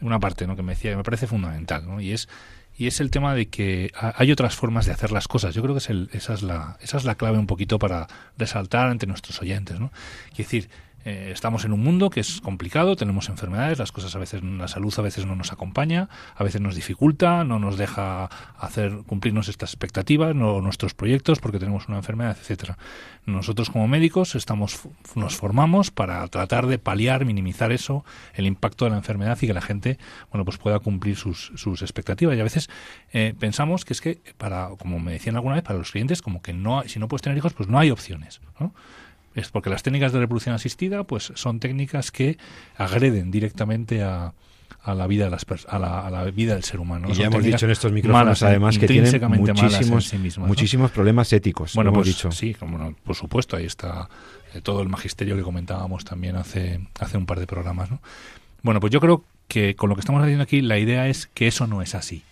[0.00, 0.56] una parte ¿no?
[0.56, 2.00] que me decía que me parece fundamental, ¿no?
[2.00, 2.28] y es
[2.78, 5.54] y es el tema de que hay otras formas de hacer las cosas.
[5.54, 8.06] Yo creo que es el, esa, es la, esa es la clave un poquito para
[8.36, 9.80] resaltar ante nuestros oyentes.
[9.80, 9.90] ¿no?
[10.32, 10.68] Es decir,
[11.06, 14.66] eh, estamos en un mundo que es complicado, tenemos enfermedades, las cosas a veces, la
[14.66, 18.24] salud a veces no nos acompaña, a veces nos dificulta, no nos deja
[18.58, 22.76] hacer cumplirnos estas expectativas, no nuestros proyectos, porque tenemos una enfermedad, etcétera.
[23.24, 24.80] Nosotros como médicos estamos,
[25.14, 29.54] nos formamos para tratar de paliar, minimizar eso, el impacto de la enfermedad y que
[29.54, 29.98] la gente,
[30.32, 32.36] bueno, pues pueda cumplir sus, sus expectativas.
[32.36, 32.68] Y a veces
[33.12, 36.42] eh, pensamos que es que para, como me decían alguna vez, para los clientes, como
[36.42, 38.74] que no, si no puedes tener hijos, pues no hay opciones, ¿no?
[39.36, 42.38] Es porque las técnicas de reproducción asistida pues son técnicas que
[42.76, 44.32] agreden directamente a,
[44.82, 47.08] a la vida de las a la, a la vida del ser humano.
[47.10, 50.90] Y ya hemos dicho en estos micrófonos malas, además que tienen muchísimos, sí mismas, muchísimos
[50.90, 50.94] ¿no?
[50.94, 51.74] problemas éticos.
[51.74, 52.32] Bueno, hemos pues, dicho.
[52.32, 54.08] sí, como no, por supuesto, ahí está
[54.54, 58.00] eh, todo el magisterio que comentábamos también hace hace un par de programas, ¿no?
[58.62, 61.46] Bueno, pues yo creo que con lo que estamos haciendo aquí la idea es que
[61.46, 62.22] eso no es así,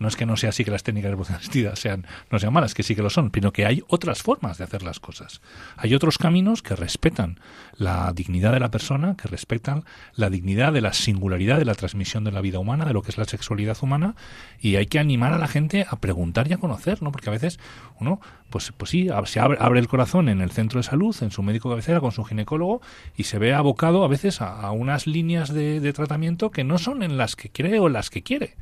[0.00, 0.08] ¿no?
[0.08, 2.96] es que no sea así que las técnicas asistida sean, no sean malas, que sí
[2.96, 5.40] que lo son, sino que hay otras formas de hacer las cosas.
[5.76, 7.38] Hay otros caminos que respetan
[7.76, 9.84] la dignidad de la persona, que respetan
[10.14, 13.10] la dignidad de la singularidad de la transmisión de la vida humana, de lo que
[13.10, 14.16] es la sexualidad humana,
[14.58, 17.12] y hay que animar a la gente a preguntar y a conocer, ¿no?
[17.12, 17.60] Porque a veces
[18.00, 21.30] uno, pues, pues sí, se abre, abre el corazón en el centro de salud, en
[21.30, 22.80] su médico cabecera, con su ginecólogo,
[23.16, 27.02] y se ve abocado a veces a, unas líneas de, de tratamiento que no son
[27.02, 28.56] en las que cree o las que quiere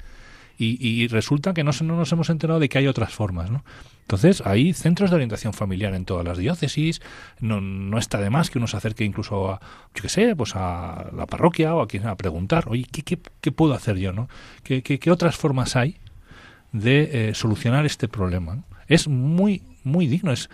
[0.58, 3.64] y, y resulta que no, no, nos hemos enterado de que hay otras formas, ¿no?
[4.02, 7.00] Entonces, hay centros de orientación familiar en todas las diócesis,
[7.40, 9.60] no, no está de más que uno se acerque incluso a,
[9.94, 13.18] yo qué sé, pues a la parroquia o a quien a preguntar, oye, ¿qué, qué,
[13.40, 14.28] qué puedo hacer yo, no?
[14.62, 15.96] ¿Qué, qué, qué otras formas hay
[16.72, 18.64] de eh, solucionar este problema?
[18.88, 20.48] Es muy, muy digno, es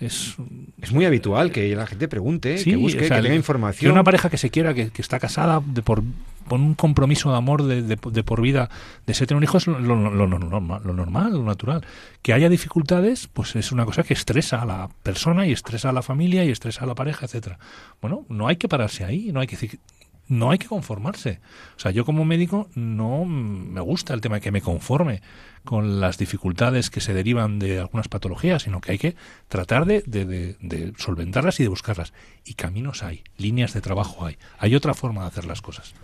[0.00, 0.36] es,
[0.80, 3.88] es muy habitual que la gente pregunte, que busque, que tenga información.
[3.88, 6.04] Que una pareja que se quiera, que, está casada de por,
[6.48, 8.70] con un compromiso de amor de, por vida,
[9.06, 11.84] de ser tener un hijo es lo, normal, lo normal, lo natural.
[12.22, 15.92] Que haya dificultades, pues es una cosa que estresa a la persona y estresa a
[15.92, 17.58] la familia y estresa a la pareja, etcétera.
[18.00, 19.80] Bueno, no hay que pararse ahí, no hay que decir
[20.28, 21.40] no hay que conformarse.
[21.76, 25.22] O sea, yo como médico no me gusta el tema de que me conforme
[25.64, 29.16] con las dificultades que se derivan de algunas patologías, sino que hay que
[29.48, 32.12] tratar de, de, solventarlas y de buscarlas.
[32.44, 34.36] Y caminos hay, líneas de trabajo hay.
[34.58, 35.94] Hay otra forma de hacer las cosas.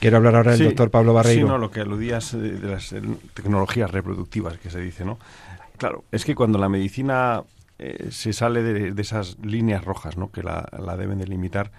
[0.00, 1.46] Quiero hablar ahora del doctor Pablo Barreiro.
[1.46, 2.94] Sí, no, lo que aludías de, las
[3.32, 5.18] tecnologías reproductivas que se dice, ¿no?
[5.78, 7.42] Claro, es que cuando la medicina
[7.78, 10.30] eh, se sale de, esas líneas rojas, ¿no?
[10.30, 11.70] Que la, la deben delimitar,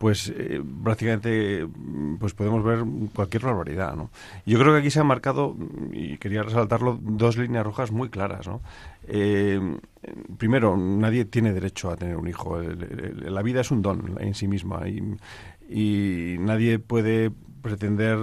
[0.00, 1.68] pues eh, prácticamente
[2.18, 2.82] pues podemos ver
[3.14, 4.08] cualquier barbaridad, ¿no?
[4.46, 5.54] Yo creo que aquí se han marcado,
[5.92, 8.62] y quería resaltarlo, dos líneas rojas muy claras, ¿no?
[9.06, 9.60] Eh,
[10.38, 12.58] primero, nadie tiene derecho a tener un hijo.
[12.62, 17.30] la vida es un don en sí misma y, nadie puede
[17.60, 18.18] pretender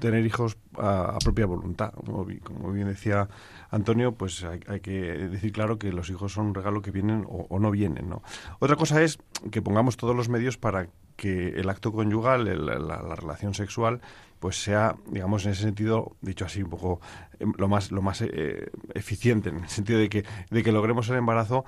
[0.00, 1.92] tener hijos a, propia voluntad.
[1.92, 3.28] Como, bien decía
[3.70, 4.92] Antonio, pues hay, que
[5.28, 8.08] decir claro que los hijos son un regalo que vienen o, o no vienen.
[8.08, 8.22] ¿no?
[8.60, 9.18] Otra cosa es
[9.50, 14.00] que pongamos todos los medios para que el acto conyugal, la, relación sexual,
[14.38, 17.00] pues sea, digamos, en ese sentido, dicho así un poco,
[17.40, 21.08] em, lo más, lo más eh, eficiente, en el sentido de que, de que logremos
[21.08, 21.64] el embarazo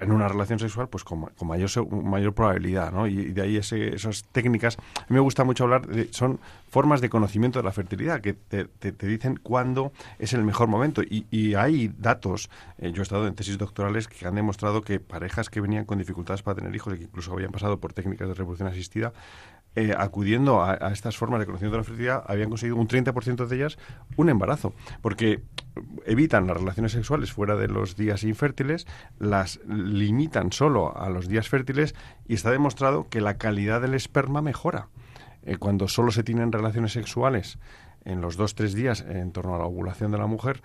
[0.00, 1.70] en una relación sexual pues con, mayor
[2.04, 3.06] mayor probabilidad ¿no?
[3.06, 7.08] y, de ahí esas técnicas a mí me gusta mucho hablar de, son formas de
[7.08, 11.54] conocimiento de la fertilidad que te, te, dicen cuándo es el mejor momento y, y
[11.54, 15.60] hay datos eh, yo he estado en tesis doctorales que han demostrado que parejas que
[15.60, 18.68] venían con dificultades para tener hijos y que incluso habían pasado por técnicas de reproducción
[18.68, 19.12] asistida
[19.76, 23.56] eh, acudiendo a, estas formas de conocimiento de la fertilidad, habían conseguido un 30% de
[23.56, 23.78] ellas
[24.16, 24.72] un embarazo,
[25.02, 25.42] porque
[26.06, 28.86] evitan las relaciones sexuales fuera de los días infértiles,
[29.18, 31.94] las limitan solo a los días fértiles
[32.26, 34.88] y está demostrado que la calidad del esperma mejora.
[35.42, 37.58] Eh, cuando solo se tienen relaciones sexuales
[38.06, 40.62] en los dos tres días en torno a la ovulación de la mujer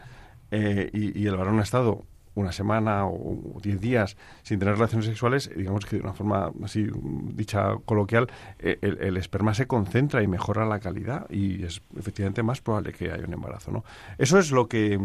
[0.51, 2.05] eh, y, y, el varón ha estado
[2.35, 6.87] una semana o diez días sin tener relaciones sexuales, digamos que de una forma así
[7.33, 8.27] dicha coloquial,
[8.59, 13.11] eh, el, esperma se concentra y mejora la calidad y es efectivamente más probable que
[13.11, 13.83] haya un embarazo, ¿no?
[14.17, 14.99] Eso es lo que,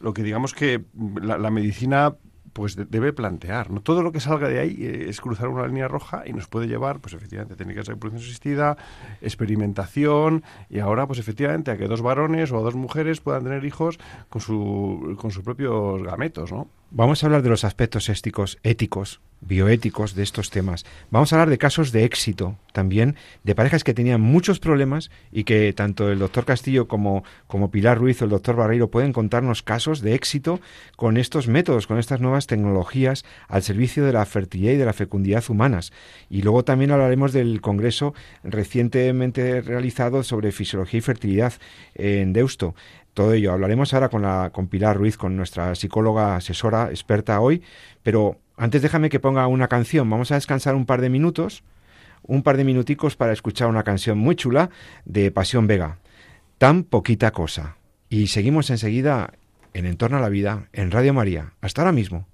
[0.00, 0.84] lo que digamos que
[1.22, 2.14] la medicina
[2.52, 3.70] pues debe plantear.
[3.70, 3.80] ¿no?
[3.80, 6.66] Todo lo que salga de ahí eh, es cruzar una línea roja y nos puede
[6.66, 8.76] llevar, pues efectivamente, técnicas de reproducción asistida,
[9.20, 13.98] experimentación y ahora, pues efectivamente, a que dos varones o dos mujeres puedan tener hijos
[14.28, 16.68] con, su, con sus propios gametos, ¿no?
[16.92, 20.84] Vamos a hablar de los aspectos éticos, éticos, bioéticos de estos temas.
[21.10, 23.14] Vamos a hablar de casos de éxito también,
[23.44, 27.98] de parejas que tenían muchos problemas y que tanto el doctor Castillo como, como Pilar
[27.98, 30.60] Ruiz o el doctor Barreiro pueden contarnos casos de éxito
[30.96, 34.92] con estos métodos, con estas nuevas tecnologías al servicio de la fertilidad y de la
[34.92, 35.92] fecundidad humanas.
[36.28, 41.52] Y luego también hablaremos del congreso recientemente realizado sobre fisiología y fertilidad
[41.94, 42.74] en Deusto
[43.14, 43.52] todo ello.
[43.52, 47.62] Hablaremos ahora con, la, con Pilar Ruiz, con nuestra psicóloga asesora experta hoy,
[48.02, 50.08] pero antes déjame que ponga una canción.
[50.08, 51.62] Vamos a descansar un par de minutos,
[52.22, 54.70] un par de minuticos para escuchar una canción muy chula
[55.04, 55.98] de Pasión Vega.
[56.58, 57.76] Tan poquita cosa.
[58.08, 59.32] Y seguimos enseguida
[59.72, 61.54] en Entorno a la Vida, en Radio María.
[61.60, 62.29] Hasta ahora mismo.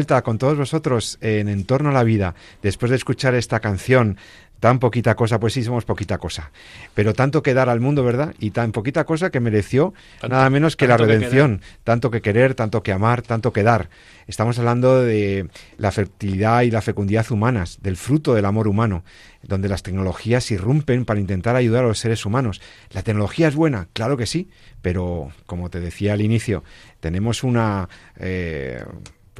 [0.00, 4.16] Vuelta con todos vosotros en Entorno a la Vida, después de escuchar esta canción
[4.60, 6.52] Tan poquita cosa, pues sí, somos poquita cosa.
[6.92, 8.34] Pero tanto que dar al mundo, ¿verdad?
[8.38, 9.94] Y tan poquita cosa que mereció
[10.28, 11.62] nada menos que la redención.
[11.82, 13.88] tanto que querer, tanto que amar, tanto que dar.
[14.26, 15.48] Estamos hablando de
[15.78, 19.02] la fertilidad y la fecundidad humanas, del fruto del amor humano,
[19.42, 22.60] donde las tecnologías irrumpen para intentar ayudar a los seres humanos.
[22.90, 23.88] ¿La tecnología es buena?
[23.94, 24.50] Claro que sí,
[24.82, 26.64] pero como te decía al inicio,
[27.00, 27.88] tenemos una...
[28.18, 28.84] Eh,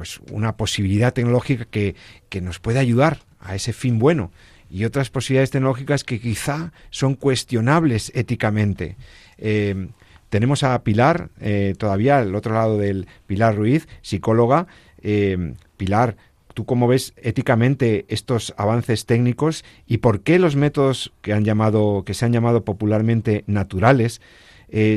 [0.01, 1.93] pues una posibilidad tecnológica que,
[2.27, 4.31] que nos puede ayudar a ese fin bueno
[4.67, 8.97] y otras posibilidades tecnológicas que quizá son cuestionables éticamente.
[9.37, 9.89] Eh,
[10.29, 14.65] tenemos a Pilar, eh, todavía al otro lado del Pilar Ruiz, psicóloga.
[15.03, 16.17] Eh, Pilar,
[16.55, 22.01] ¿tú cómo ves éticamente estos avances técnicos y por qué los métodos que, han llamado,
[22.07, 24.19] que se han llamado popularmente naturales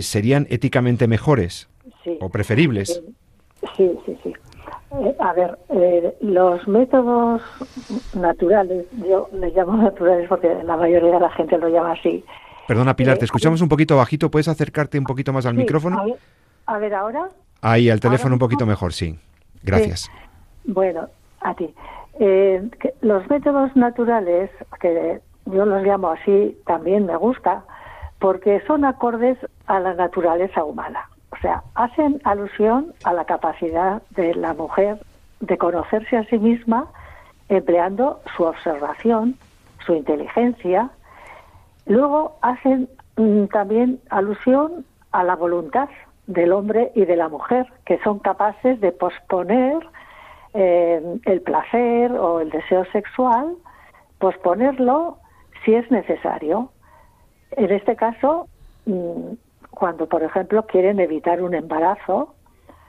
[0.00, 1.68] serían éticamente mejores
[2.20, 3.02] o preferibles?
[3.76, 4.32] Sí, sí, sí.
[5.00, 7.42] Eh, a ver, eh, los métodos
[8.14, 12.24] naturales, yo les llamo naturales porque la mayoría de la gente lo llama así.
[12.68, 14.30] Perdona, Pilar, te eh, escuchamos un poquito bajito.
[14.30, 16.02] ¿Puedes acercarte un poquito más al micrófono?
[16.66, 17.28] A ver, ahora.
[17.60, 19.18] Ahí, al teléfono un poquito mejor, sí.
[19.62, 20.10] Gracias.
[20.64, 21.08] Bueno,
[21.40, 21.74] a ti.
[23.00, 27.64] los métodos naturales, que yo los llamo así, también me gusta,
[28.18, 31.08] porque son acordes a la naturaleza humana.
[31.44, 34.98] Sea, hacen alusión a la capacidad de la mujer
[35.40, 36.86] de conocerse a sí misma
[37.50, 39.36] empleando su observación,
[39.84, 40.88] su inteligencia.
[41.84, 42.88] Luego hacen
[43.18, 45.90] mm, también alusión a la voluntad
[46.26, 49.86] del hombre y de la mujer, que son capaces de posponer
[50.54, 53.54] eh, el placer o el deseo sexual,
[54.18, 55.18] posponerlo
[55.62, 56.70] si es necesario.
[57.50, 58.48] En este caso,
[58.86, 59.34] mm,
[59.74, 62.34] cuando, por ejemplo, quieren evitar un embarazo,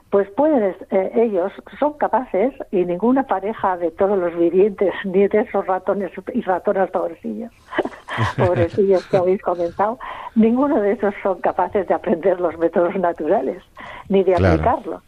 [0.09, 5.41] pues pueden, eh, ellos son capaces, y ninguna pareja de todos los vivientes, ni de
[5.41, 7.51] esos ratones y ratonas pobrecillos,
[8.38, 9.99] pobrecillos que habéis comentado,
[10.36, 13.61] ninguno de esos son capaces de aprender los métodos naturales,
[14.09, 15.01] ni de aplicarlos.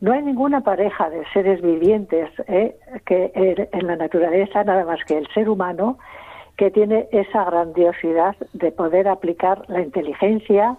[0.00, 2.76] No hay ninguna pareja de seres vivientes eh,
[3.06, 5.98] que en la naturaleza, nada más que el ser humano,
[6.56, 10.76] que tiene esa grandiosidad de poder aplicar la inteligencia,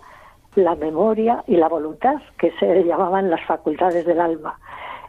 [0.56, 4.58] la memoria y la voluntad, que se llamaban las facultades del alma,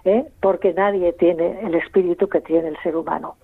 [0.05, 0.27] ¿eh?
[0.41, 3.37] porque nadie tiene el espíritu que tiene el ser humano.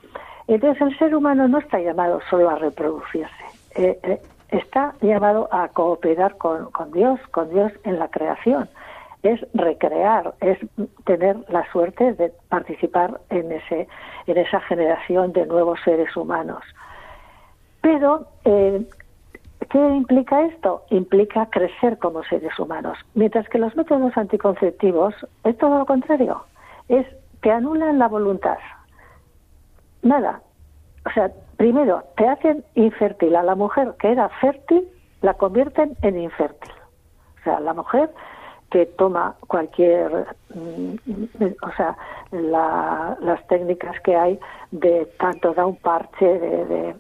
[0.49, 3.45] Entonces el ser humano no está llamado solo a reproducirse,
[3.77, 8.69] eh, eh, está llamado a cooperar con, con Dios, con Dios en la creación.
[9.23, 10.59] Es recrear, es
[11.05, 13.87] tener la suerte de participar en, ese,
[14.27, 16.63] en esa generación de nuevos seres humanos.
[17.81, 18.27] Pero
[19.71, 20.83] ¿Qué implica esto?
[20.91, 22.99] Implica crecer como seres humanos.
[23.15, 26.45] Mientras que los métodos anticonceptivos es todo lo contrario.
[26.89, 27.07] Es
[27.43, 28.59] que anulan la voluntad.
[30.03, 30.41] Nada.
[31.07, 34.89] O sea, primero, te hacen infértil a la mujer que era fértil,
[35.21, 36.73] la convierten en infértil.
[37.41, 38.11] O sea, la mujer
[38.71, 40.95] que toma cualquier, mm,
[41.63, 41.97] o sea,
[42.31, 44.41] las técnicas que hay
[44.71, 46.95] de tanto da un parche de de,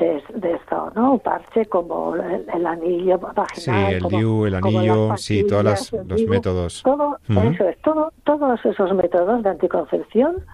[0.00, 1.12] esto, ¿no?
[1.12, 3.46] Un parche como el, anillo vaginal.
[3.54, 6.82] Sí, el DIU, el anillo, sí, todos los métodos.
[6.82, 10.44] Todo, eso es, todo, todos esos métodos de anticoncepción,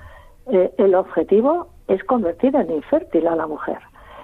[0.53, 3.79] eh, el objetivo es convertir en infértil a la mujer.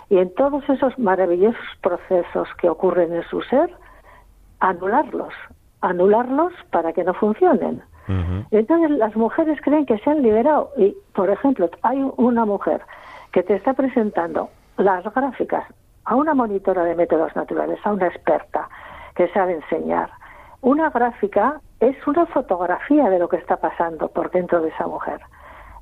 [0.08, 3.70] Y en todos esos maravillosos procesos que ocurren en su ser,
[4.60, 5.34] anularlos,
[5.80, 7.82] anularlos para que no funcionen.
[8.52, 12.82] Entonces las mujeres creen que se han liberado y, por ejemplo, hay una mujer
[13.32, 15.64] que te está presentando las gráficas
[16.04, 18.68] a una monitora de métodos naturales, a una experta
[19.14, 20.10] que sabe enseñar.
[20.60, 25.20] Una gráfica es una fotografía de lo que está pasando por dentro de esa mujer.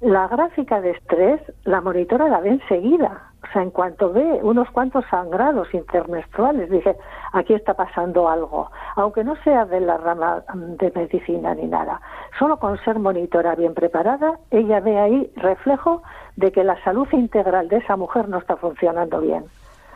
[0.05, 3.31] La gráfica de estrés, la monitora la ve enseguida.
[3.43, 6.95] O sea, en cuanto ve unos cuantos sangrados intermenstruales, dice,
[7.33, 8.71] aquí está pasando algo.
[8.97, 12.03] Aunque no sea de la rama de medicina ni nada.
[12.39, 16.03] Solo con ser monitora bien preparada, ella ve ahí reflejo
[16.37, 19.45] de que la salud integral de esa mujer no está funcionando bien.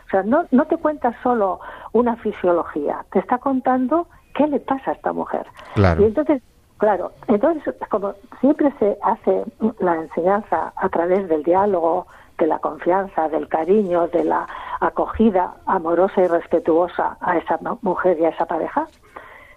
[0.06, 1.60] O sea, no, no te cuenta solo
[1.92, 5.46] una fisiología, te está contando qué le pasa a esta mujer.
[5.74, 6.00] Claro.
[6.00, 6.42] Y entonces,
[6.78, 9.44] claro, entonces como siempre se hace
[9.80, 12.06] la enseñanza a través del diálogo,
[12.38, 14.46] de la confianza, del cariño, de la
[14.80, 18.86] acogida amorosa y respetuosa a esa mujer y a esa pareja,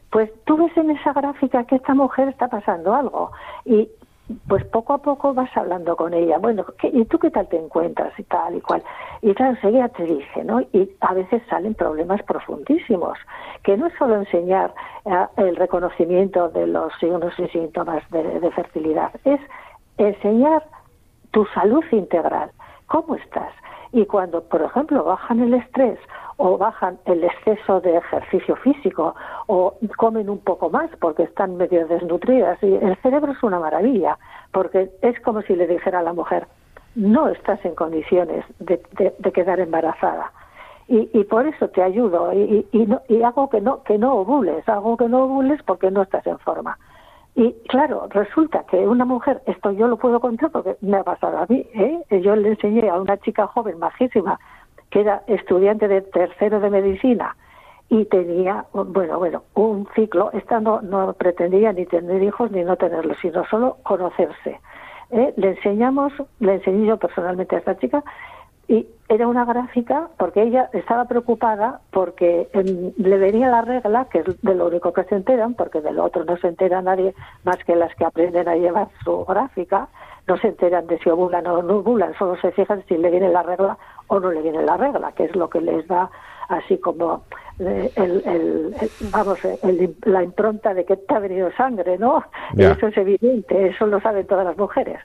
[0.09, 3.31] pues tú ves en esa gráfica que esta mujer está pasando algo
[3.65, 3.89] y
[4.47, 8.17] pues poco a poco vas hablando con ella, bueno, ¿y tú qué tal te encuentras
[8.19, 8.83] y tal y cual?
[9.21, 10.61] Y claro, enseguida te dice, ¿no?
[10.61, 13.17] Y a veces salen problemas profundísimos,
[13.63, 14.73] que no es solo enseñar
[15.05, 19.39] eh, el reconocimiento de los signos y síntomas de, fertilidad, es
[19.97, 20.63] enseñar
[21.31, 22.51] tu salud integral,
[22.87, 23.53] cómo estás.
[23.93, 25.99] Y cuando, por ejemplo, bajan el estrés
[26.37, 29.15] o bajan el exceso de ejercicio físico
[29.47, 34.17] o comen un poco más porque están medio desnutridas, y el cerebro es una maravilla,
[34.51, 36.47] porque es como si le dijera a la mujer,
[36.95, 38.81] no estás en condiciones de,
[39.33, 40.31] quedar embarazada.
[40.87, 44.97] Y, y, por eso te ayudo y, y, hago que no que no ovules, hago
[44.97, 46.77] que no ovules porque no estás en forma.
[47.35, 51.37] Y claro, resulta que una mujer, esto yo lo puedo contar porque me ha pasado
[51.37, 52.21] a mí, ¿eh?
[52.21, 54.39] yo le enseñé a una chica joven, majísima,
[54.89, 57.35] que era estudiante de tercero de medicina
[57.89, 62.75] y tenía, bueno, bueno, un ciclo, esta no, no pretendía ni tener hijos ni no
[62.75, 64.59] tenerlos, sino solo conocerse.
[65.11, 65.33] ¿eh?
[65.35, 68.03] Le enseñamos, le enseñé yo personalmente a esta chica
[68.71, 74.41] y era una gráfica porque ella estaba preocupada porque le venía la regla, que es
[74.41, 77.13] de lo único que se enteran, porque de lo otro no se entera nadie
[77.43, 79.89] más que las que aprenden a llevar su gráfica,
[80.25, 83.27] no se enteran de si ovulan o no ovulan, solo se fijan si le viene
[83.27, 86.09] la regla o no le viene la regla, que es lo que les da
[86.47, 87.23] así como
[87.59, 88.73] eh, el,
[89.11, 89.39] vamos
[90.03, 92.23] la impronta de que te ha venido sangre, ¿no?
[92.55, 94.99] Eso es evidente, eso lo saben todas las mujeres.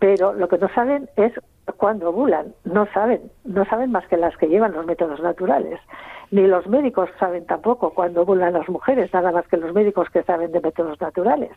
[0.00, 1.32] Pero lo que no saben es
[1.72, 5.80] cuando ovulan, no saben, no saben más que las que llevan los métodos naturales.
[6.30, 10.22] Ni los médicos saben tampoco cuando ovulan las mujeres, nada más que los médicos que
[10.24, 11.50] saben de métodos naturales.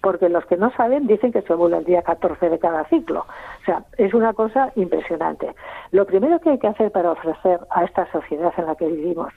[0.00, 3.20] Porque los que no saben dicen que se ovula el día 14 de cada ciclo.
[3.20, 5.54] O sea, es una cosa impresionante.
[5.90, 9.32] Lo primero que hay que hacer para ofrecer a esta sociedad en la que vivimos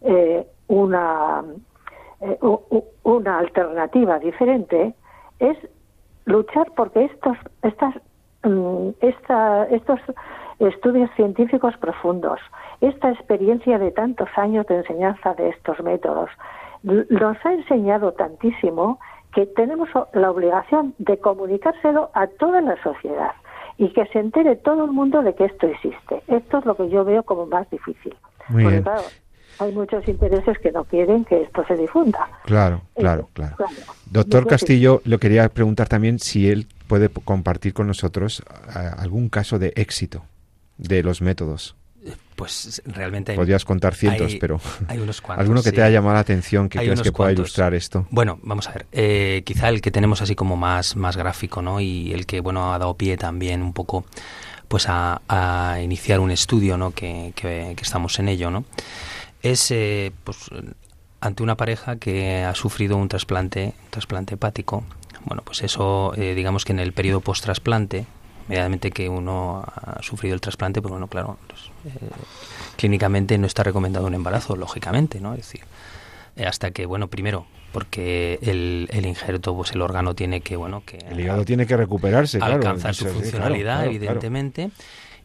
[0.00, 1.44] eh, una,
[2.20, 2.38] eh,
[3.04, 4.94] una alternativa diferente
[5.38, 5.56] es
[6.24, 7.94] luchar porque estos, estas
[9.00, 10.00] esta, estos
[10.58, 12.40] estudios científicos profundos,
[12.80, 16.30] esta experiencia de tantos años de enseñanza de estos métodos,
[16.82, 18.98] nos ha enseñado tantísimo
[19.34, 23.32] que tenemos la obligación de comunicárselo a toda la sociedad
[23.78, 26.22] y que se entere todo el mundo de que esto existe.
[26.28, 28.14] Esto es lo que yo veo como más difícil.
[28.50, 29.02] Porque, Claro,
[29.58, 32.28] hay muchos intereses que no quieren que esto se difunda.
[32.44, 33.56] Claro, claro, claro.
[34.10, 38.42] Doctor Castillo, le quería preguntar también si él puede compartir con nosotros
[38.98, 40.26] algún caso de éxito
[40.76, 41.74] de los métodos.
[42.36, 46.20] Pues realmente podrías contar cientos, pero hay unos cuantos, alguno que te haya llamado la
[46.20, 48.06] atención que crees que pueda ilustrar esto.
[48.10, 48.86] Bueno, vamos a ver.
[48.92, 51.80] Eh, quizá el que tenemos así como más más gráfico, ¿no?
[51.80, 54.04] Y el que bueno ha dado pie también un poco,
[54.68, 56.90] pues a, iniciar un estudio, ¿no?
[56.90, 58.66] Que, que, estamos en ello, ¿no?
[59.40, 60.36] Es eh, pues
[61.22, 64.84] ante una pareja que ha sufrido un trasplante, un trasplante hepático
[65.24, 68.06] bueno, pues eso, eh, digamos que en el periodo post-trasplante,
[68.46, 72.08] inmediatamente que uno ha sufrido el trasplante, pues bueno, claro, pues, eh,
[72.76, 75.34] clínicamente no está recomendado un embarazo, lógicamente, ¿no?
[75.34, 75.62] Es decir,
[76.36, 80.82] eh, hasta que, bueno, primero, porque el, el, injerto, pues el órgano tiene que, bueno,
[80.84, 80.98] que...
[80.98, 84.70] El hígado tiene que recuperarse, Alcanzar su funcionalidad, evidentemente.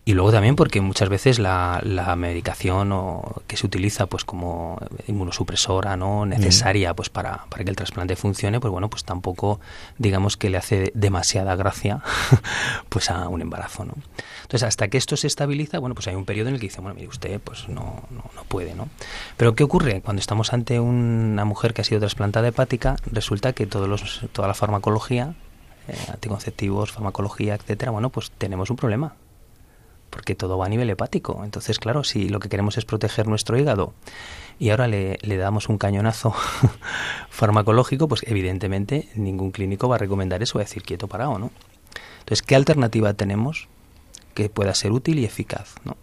[0.07, 4.79] Y luego también porque muchas veces la, la medicación o, que se utiliza pues como
[5.05, 9.59] inmunosupresora no necesaria pues para, para que el trasplante funcione, pues bueno, pues tampoco
[9.97, 12.01] digamos que le hace demasiada gracia
[12.87, 13.95] pues a un embarazo, ¿no?
[14.43, 16.79] Entonces, hasta que esto se estabiliza, bueno, pues hay un periodo en el que dice,
[16.79, 18.87] bueno, mire usted, pues no, no, no puede, ¿no?
[19.35, 19.99] Pero ¿qué ocurre?
[19.99, 24.47] Cuando estamos ante una mujer que ha sido trasplantada hepática, resulta que todos los, toda
[24.47, 25.33] la farmacología,
[25.89, 29.15] eh, anticonceptivos, farmacología, etcétera, bueno, pues tenemos un problema
[30.18, 31.43] porque todo va a nivel hepático.
[31.43, 33.93] Entonces, claro, si lo que queremos es proteger nuestro hígado
[34.57, 36.34] y ahora le, le damos un cañonazo
[37.30, 41.51] farmacológico, pues evidentemente ningún clínico va a recomendar eso, va a decir quieto parado, ¿no?
[42.22, 43.68] Entonces, ¿qué alternativa tenemos
[44.34, 45.76] que pueda ser útil y eficaz?
[45.84, 45.97] ¿no?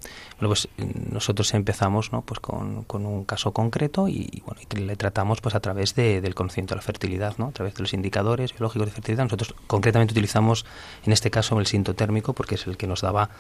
[0.49, 0.69] Pues
[1.11, 2.23] nosotros empezamos ¿no?
[2.23, 6.21] pues con, con un caso concreto y, bueno, y le tratamos pues a través de,
[6.21, 7.47] del conocimiento de la fertilidad, ¿no?
[7.47, 9.25] a través de los indicadores biológicos de fertilidad.
[9.25, 10.65] Nosotros concretamente utilizamos
[11.05, 13.31] en este caso el sintotérmico porque es el que nos daba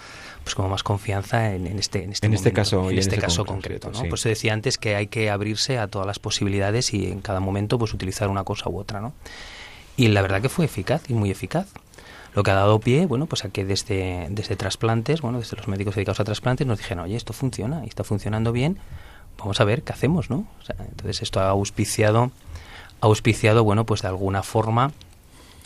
[0.42, 3.44] pues como más confianza en, en este en este, en este caso en este, caso
[3.44, 3.90] concreto.
[3.90, 4.02] ¿no?
[4.08, 7.40] Pues se decía antes que hay que abrirse a todas las posibilidades y en cada
[7.40, 9.00] momento pues utilizar una cosa u otra.
[9.00, 9.12] ¿no?
[9.96, 11.66] Y la verdad que fue eficaz y muy eficaz
[12.34, 15.68] lo que ha dado pie, bueno, pues a que desde, desde trasplantes, bueno, desde los
[15.68, 18.78] médicos dedicados a trasplantes nos dijeron, oye, esto funciona y está funcionando bien,
[19.38, 20.46] vamos a ver qué hacemos, ¿no?
[20.78, 22.32] entonces esto ha auspiciado,
[23.00, 24.92] ha auspiciado, bueno, pues de alguna forma,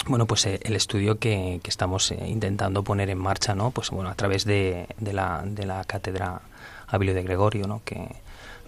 [0.06, 3.72] bueno, pues eh, el estudio que, que estamos eh, intentando poner en marcha, ¿no?
[3.72, 6.40] Pues bueno, a través de, de, la, de la cátedra
[6.86, 7.82] Ávilo de Gregorio, ¿no?
[7.84, 8.08] Que,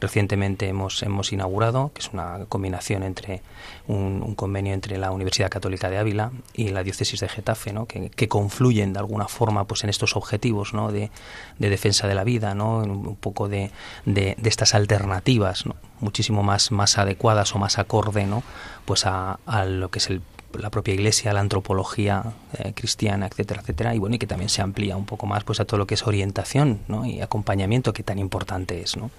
[0.00, 3.42] recientemente hemos, hemos inaugurado, que es una combinación entre
[3.86, 7.86] un, convenio entre la Universidad Católica de Ávila y la diócesis de Getafe, ¿no?
[7.86, 10.92] que, confluyen de alguna forma pues en estos objetivos ¿no?
[10.92, 11.10] de,
[11.58, 12.78] defensa de la vida, ¿no?
[12.78, 13.70] un, poco de,
[14.06, 15.76] de, estas alternativas ¿no?
[16.00, 18.42] muchísimo más, más adecuadas o más acorde ¿no?
[18.84, 20.22] pues a, a lo que es el
[20.58, 22.24] la propia Iglesia, la antropología
[22.58, 25.60] eh, cristiana, etcétera, etcétera, y bueno, y que también se amplía un poco más pues
[25.60, 27.06] a todo lo que es orientación ¿no?
[27.06, 28.96] y acompañamiento que tan importante es.
[28.96, 29.10] ¿no?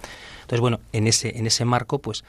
[0.42, 2.24] Entonces, bueno, en ese, en ese marco, pues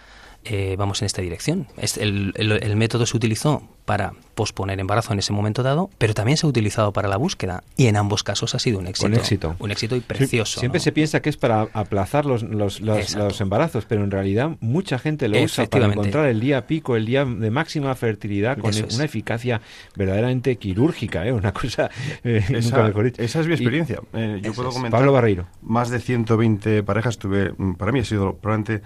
[0.45, 1.69] eh, vamos en esta dirección.
[1.97, 6.47] El, el, método se utilizó para posponer embarazo en ese momento dado, pero también se
[6.47, 9.07] ha utilizado para la búsqueda y en ambos casos ha sido un éxito.
[9.07, 9.57] Un éxito.
[9.59, 10.59] Un éxito y precioso.
[10.59, 14.99] siempre se piensa que es para aplazar los, los, los, embarazos, pero en realidad mucha
[14.99, 19.05] gente lo usa para encontrar el día pico, el día de máxima fertilidad con una
[19.05, 19.61] eficacia
[19.97, 21.33] verdaderamente quirúrgica, ¿eh?
[21.33, 21.91] una cosa...
[22.25, 22.89] Eh, esa,
[23.19, 24.01] esa, es mi experiencia.
[24.13, 24.99] Eh, yo puedo comentar...
[24.99, 25.47] Pablo Barreiro.
[25.63, 28.83] Más de 120 parejas tuve, mm, para mí ha sido probablemente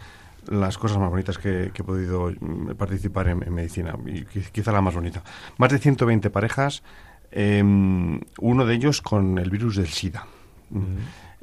[0.48, 4.94] las cosas más bonitas que, he podido mm, participar en, medicina, y quizá la más
[4.94, 5.22] bonita.
[5.58, 6.82] Más de 120 parejas,
[7.30, 10.26] em, uno de ellos con el virus del SIDA.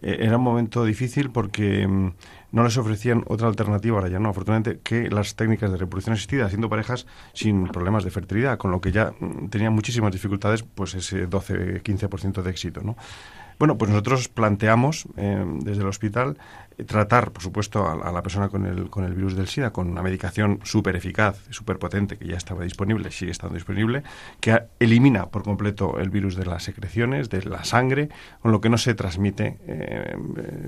[0.02, 2.14] E, era un momento difícil porque em,
[2.52, 6.46] no les ofrecían otra alternativa, ahora ya no, afortunadamente, que las técnicas de reproducción asistida,
[6.46, 10.94] haciendo parejas sin problemas de fertilidad, con lo que ya mm, tenían muchísimas dificultades, pues
[10.94, 12.96] ese 12-15% de éxito, ¿no?
[13.60, 16.38] Bueno, pues nosotros planteamos em, desde el hospital
[16.86, 20.02] tratar, por supuesto, a, la persona con el, con el virus del SIDA con una
[20.02, 24.04] medicación súper eficaz, súper potente, que ya estaba disponible, sigue estando disponible,
[24.40, 28.10] que elimina por completo el virus de las secreciones, de la sangre,
[28.42, 30.16] con lo que no se transmite eh,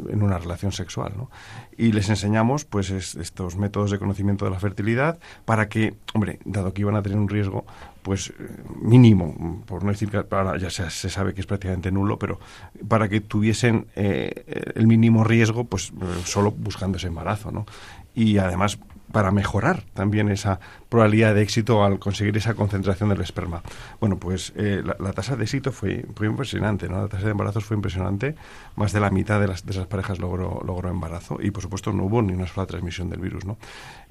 [0.09, 1.13] en una relación sexual.
[1.17, 1.29] ¿no?
[1.77, 6.73] Y les enseñamos pues estos métodos de conocimiento de la fertilidad para que, hombre, dado
[6.73, 7.65] que iban a tener un riesgo,
[8.05, 8.31] pues
[8.79, 12.39] mínimo, por no decir que ahora ya se, se, sabe que es prácticamente nulo, pero
[12.87, 17.65] para que tuviesen eh, el mínimo riesgo, pues eh, solo buscando ese embarazo, ¿no?
[18.13, 18.79] Y además
[19.15, 23.61] para mejorar también esa probabilidad de éxito al conseguir esa concentración del esperma.
[24.01, 27.01] Bueno, pues eh, la, tasa de éxito fue, impresionante, ¿no?
[27.01, 28.35] La tasa de embarazos fue impresionante,
[28.75, 31.93] más de la mitad de, las, de esas parejas logró, logró embarazo y por supuesto
[31.93, 33.57] no hubo ni una sola transmisión del virus, ¿no?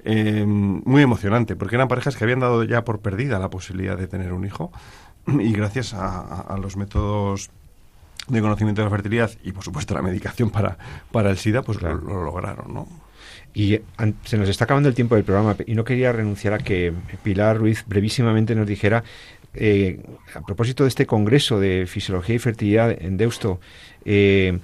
[0.03, 4.07] Eh, muy emocionante, porque eran parejas que habían dado ya por perdida la posibilidad de
[4.07, 4.71] tener un hijo
[5.27, 7.51] y gracias a los métodos
[8.27, 10.77] de conocimiento de la fertilidad y por supuesto la medicación para,
[11.11, 12.87] para el SIDA, pues lo, lograron, ¿no?
[13.53, 13.79] Y
[14.25, 16.91] se nos está acabando el tiempo del programa y no quería renunciar a que
[17.23, 19.03] Pilar Ruiz brevísimamente nos dijera,
[19.53, 20.01] eh,
[20.33, 23.61] a propósito de este Congreso de Fisiología y Fertilidad en Deusto,
[24.03, 24.59] eh,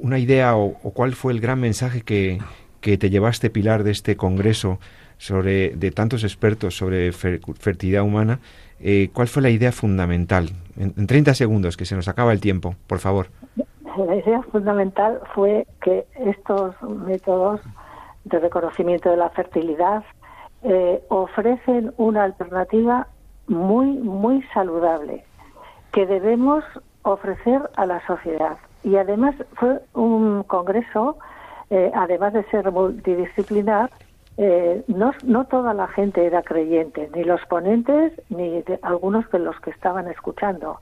[0.00, 2.38] una idea o, cuál fue el gran mensaje que,
[2.82, 4.80] que te llevaste, Pilar, de este Congreso
[5.18, 8.40] sobre de tantos expertos sobre fertilidad humana
[8.80, 10.50] eh, ¿cuál fue la idea fundamental?
[10.76, 13.26] En, 30 segundos, que se nos acaba el tiempo, por favor.
[13.96, 17.60] La idea fundamental fue que estos métodos
[18.24, 20.04] de reconocimiento de la fertilidad
[20.62, 23.08] eh, ofrecen una alternativa
[23.48, 25.24] muy, muy saludable
[25.92, 26.62] que debemos
[27.02, 28.58] ofrecer a la sociedad.
[28.84, 31.18] Y además fue un congreso,
[31.70, 33.90] eh, además de ser multidisciplinar,
[34.40, 39.58] eh, no, no toda la gente era creyente, ni los ponentes, ni algunos de los
[39.60, 40.80] que estaban escuchando.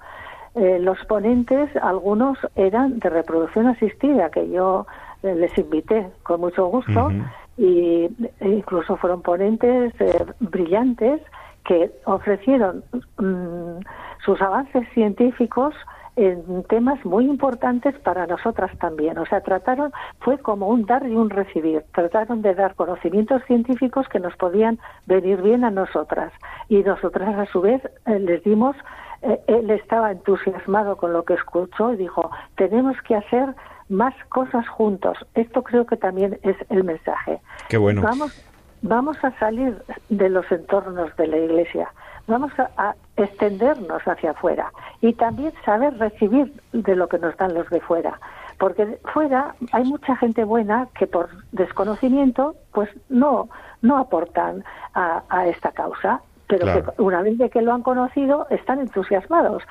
[0.54, 4.86] Eh, los ponentes, algunos eran de reproducción asistida, que yo
[5.22, 7.10] eh, les invité con mucho gusto,
[7.56, 9.94] y e incluso fueron ponentes
[10.40, 11.22] brillantes
[11.64, 12.84] que ofrecieron
[13.18, 13.80] mm,
[14.22, 15.74] sus avances científicos
[16.16, 19.18] en temas muy importantes para nosotras también.
[19.18, 21.84] O sea, trataron, fue como un dar y un recibir.
[21.94, 26.32] Trataron de dar conocimientos científicos que nos podían venir bien a nosotras.
[26.68, 28.74] Y nosotras, a su vez, eh, les dimos,
[29.22, 33.54] eh, él estaba entusiasmado con lo que escuchó y dijo, tenemos que hacer
[33.90, 35.18] más cosas juntos.
[35.34, 37.40] Esto creo que también es el mensaje.
[37.68, 38.00] Qué bueno.
[38.02, 38.42] Vamos,
[38.80, 39.76] vamos a salir
[40.08, 41.90] de los entornos de la Iglesia
[42.26, 47.68] vamos a, extendernos hacia afuera y también saber recibir de lo que nos dan los
[47.70, 48.20] de fuera.
[48.58, 53.48] Porque fuera hay mucha gente buena que por desconocimiento pues no,
[53.82, 54.64] no aportan
[54.94, 59.62] a, esta causa, pero que una vez de que lo han conocido están entusiasmados.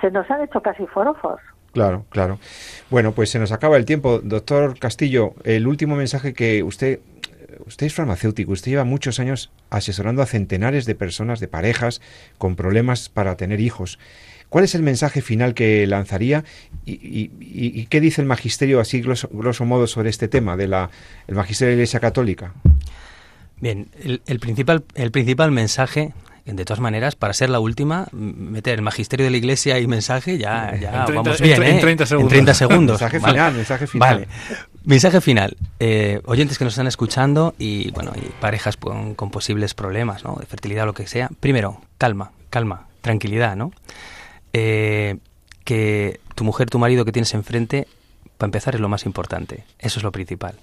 [0.00, 1.40] Se nos han hecho casi forofos.
[1.72, 2.38] Claro, claro.
[2.90, 4.20] Bueno, pues se nos acaba el tiempo.
[4.22, 7.00] Doctor Castillo, el último mensaje que usted
[7.66, 12.00] usted es farmacéutico, usted lleva muchos años asesorando a centenares de personas, de parejas,
[12.38, 13.98] con problemas para tener hijos.
[14.48, 16.44] ¿Cuál es el mensaje final que lanzaría
[16.86, 20.90] y, qué dice el magisterio así grosso, modo sobre este tema de la
[21.26, 22.54] el magisterio de la Iglesia Católica?
[23.60, 26.12] Bien, el, principal el principal mensaje
[26.56, 30.38] de todas maneras, para ser la última, meter el magisterio de la iglesia y mensaje,
[30.38, 32.32] ya, ya vamos bien, en, 30 segundos.
[32.32, 33.00] En 30 segundos.
[33.00, 34.14] mensaje final, mensaje final.
[34.14, 34.28] Vale.
[34.88, 35.54] Mensaje final.
[35.80, 40.36] Eh, oyentes que nos están escuchando y, bueno, y parejas con, posibles problemas, ¿no?
[40.36, 41.28] De fertilidad o lo que sea.
[41.40, 43.70] Primero, calma, calma, tranquilidad, ¿no?
[44.54, 45.18] Eh,
[45.64, 47.86] que tu mujer, tu marido que tienes enfrente,
[48.38, 49.64] para empezar, es lo más importante.
[49.78, 50.54] Eso es lo principal.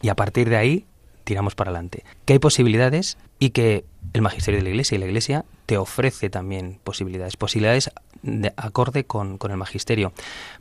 [0.00, 0.84] Y a partir de ahí,
[1.24, 2.04] tiramos para adelante.
[2.24, 6.30] Que hay posibilidades y que el magisterio de la Iglesia y la Iglesia te ofrece
[6.30, 7.90] también posibilidades, posibilidades
[8.22, 10.12] de acorde con, con el magisterio,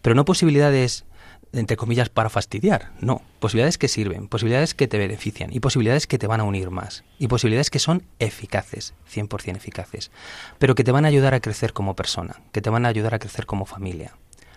[0.02, 1.06] pero no posibilidades
[1.54, 2.92] entre comillas, para fastidiar.
[3.02, 6.70] No, posibilidades que sirven, posibilidades que te benefician y posibilidades que te van a unir
[6.70, 7.04] más.
[7.20, 10.12] Y posibilidades que son eficaces, 100% eficaces,
[10.60, 13.14] pero que te van a ayudar a crecer como persona, que te van a ayudar
[13.14, 14.16] a crecer como familia,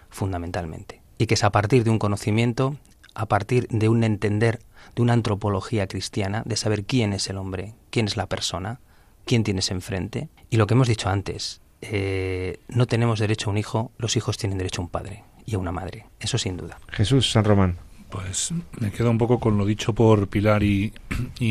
[0.09, 1.03] fundamentalmente.
[1.19, 2.77] Y que es a partir de un conocimiento,
[3.15, 4.61] a partir de un entender,
[4.95, 8.81] de una antropología cristiana, de saber quién es el hombre, quién es la persona,
[9.25, 10.29] quién tienes enfrente.
[10.51, 14.39] Y lo que hemos dicho antes, eh, no tenemos derecho a un hijo, los hijos
[14.39, 16.79] tienen derecho a un padre y a una madre, eso sin duda.
[16.91, 17.77] Jesús San Román.
[18.11, 20.93] Pues me quedo un poco con lo dicho por Pilar y,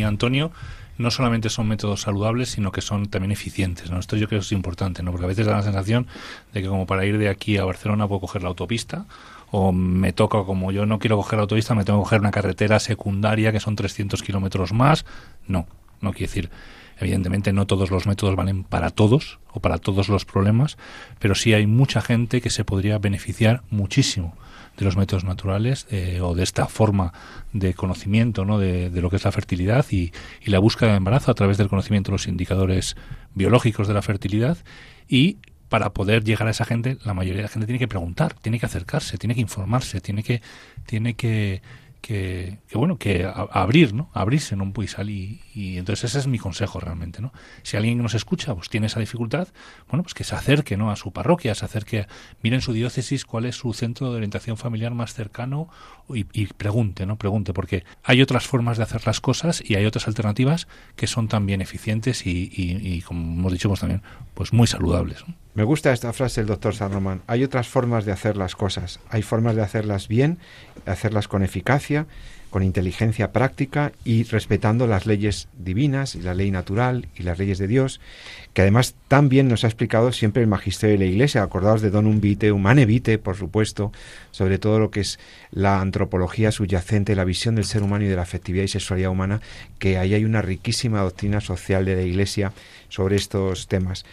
[0.05, 0.51] Antonio
[0.97, 3.89] no solamente son métodos saludables, sino que son también eficientes.
[3.89, 3.99] ¿no?
[3.99, 5.11] Esto yo creo que es importante, ¿no?
[5.11, 6.07] porque a veces da la sensación
[6.53, 9.05] de que como para ir de aquí a Barcelona puedo coger la autopista,
[9.49, 12.31] o me toca, como yo no quiero coger la autopista, me tengo que coger una
[12.31, 15.05] carretera secundaria que son 300 kilómetros más.
[15.47, 15.67] No,
[15.99, 16.49] no quiere decir
[17.03, 20.77] Evidentemente no todos los métodos valen para todos o para todos los problemas,
[21.19, 24.37] pero sí hay mucha gente que se podría beneficiar muchísimo
[24.77, 27.11] de los métodos naturales eh, o de esta forma
[27.51, 28.57] de conocimiento ¿no?
[28.57, 31.67] de, lo que es la fertilidad y, y, la búsqueda de embarazo a través del
[31.67, 32.95] conocimiento de los indicadores
[33.35, 34.57] biológicos de la fertilidad
[35.07, 38.33] y para poder llegar a esa gente la mayoría de la gente tiene que preguntar
[38.35, 40.41] tiene que acercarse tiene que informarse tiene que
[40.85, 41.61] tiene que
[42.03, 44.09] que, bueno, que abrir, ¿no?
[44.13, 47.31] Abrirse en un puisal y, y, entonces ese es mi consejo realmente, ¿no?
[47.61, 49.47] Si alguien nos escucha, pues tiene esa dificultad,
[49.87, 50.91] bueno, pues que se acerque, ¿no?
[50.91, 52.07] A su parroquia, se acerque,
[52.41, 55.69] mire en su diócesis cuál es su centro de orientación familiar más cercano
[56.09, 57.17] y, pregunte, ¿no?
[57.17, 61.27] Pregunte, porque hay otras formas de hacer las cosas y hay otras alternativas que son
[61.27, 64.01] también eficientes y, y como hemos dicho, pues también,
[64.33, 65.23] pues muy saludables,
[65.53, 67.21] Me gusta esta frase del doctor San Román.
[67.27, 68.99] Hay otras formas de hacer las cosas.
[69.09, 70.39] Hay formas de hacerlas bien,
[70.85, 72.07] hacerlas con eficacia,
[72.53, 77.57] con inteligencia práctica y respetando las leyes divinas y la ley natural y las leyes
[77.57, 77.99] de Dios,
[78.53, 81.41] que además también nos ha explicado siempre el magisterio de la Iglesia.
[81.41, 83.91] Acordaos de Don Vitae, Humane Vitae, por supuesto,
[84.29, 85.17] sobre todo lo que es
[85.49, 89.41] la antropología subyacente, la visión del ser humano y de la afectividad y sexualidad humana,
[89.79, 92.53] que ahí hay una riquísima doctrina social de la Iglesia
[92.87, 94.05] sobre estos temas.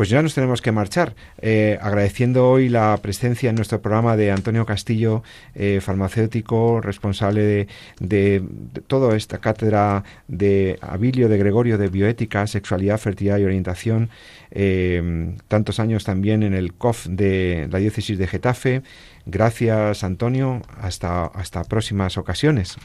[0.00, 4.30] Pues ya nos tenemos que marchar, eh, agradeciendo hoy la presencia en nuestro programa de
[4.30, 5.22] Antonio Castillo,
[5.54, 8.42] eh, farmacéutico, responsable de, de,
[8.86, 14.08] toda esta cátedra de Abilio de Gregorio de Bioética, Sexualidad, Fertilidad y Orientación,
[14.52, 18.82] eh, tantos años también en el COF de la diócesis de Getafe.
[19.26, 20.62] Gracias, Antonio.
[20.80, 22.78] Hasta, hasta próximas ocasiones.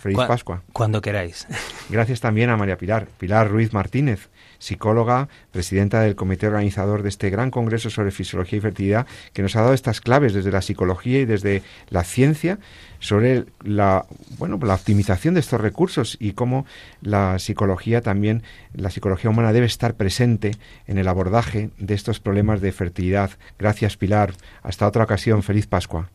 [0.00, 0.62] Feliz Pascua.
[0.74, 1.46] Cuando queráis.
[1.88, 4.28] Gracias también a María Pilar, Pilar Ruiz Martínez,
[4.62, 9.56] psicóloga, presidenta del comité organizador de este gran congreso sobre fisiología y fertilidad, que nos
[9.56, 12.60] ha dado estas claves desde la psicología y desde la ciencia
[13.00, 14.06] sobre la
[14.38, 16.64] bueno la optimización de estos recursos y cómo
[17.00, 20.52] la psicología también la psicología humana debe estar presente
[20.86, 23.30] en el abordaje de estos problemas de fertilidad.
[23.58, 24.32] Gracias Pilar.
[24.62, 25.42] Hasta otra ocasión.
[25.42, 26.08] Feliz Pascua.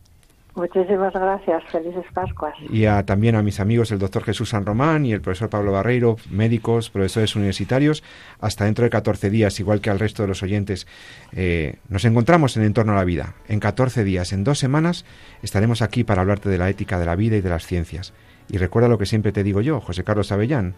[0.58, 2.52] Muchísimas gracias, felices Pascuas.
[2.68, 6.16] Y también a mis amigos el doctor Jesús San Román y el profesor Pablo Barreiro,
[6.30, 8.02] médicos, profesores universitarios,
[8.40, 10.88] hasta dentro de 14 días, igual que al resto de los oyentes.
[11.30, 13.34] Eh, nos encontramos en Entorno a la Vida.
[13.46, 15.04] En 14 días, en dos semanas,
[15.44, 18.12] estaremos aquí para hablarte de la ética de la vida y de las ciencias.
[18.48, 20.74] Y recuerda lo que siempre te digo yo, José Carlos Avellán,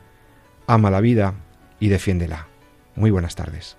[0.66, 1.37] ama la vida
[1.78, 2.49] y defiéndela.
[2.97, 3.78] Muy buenas tardes.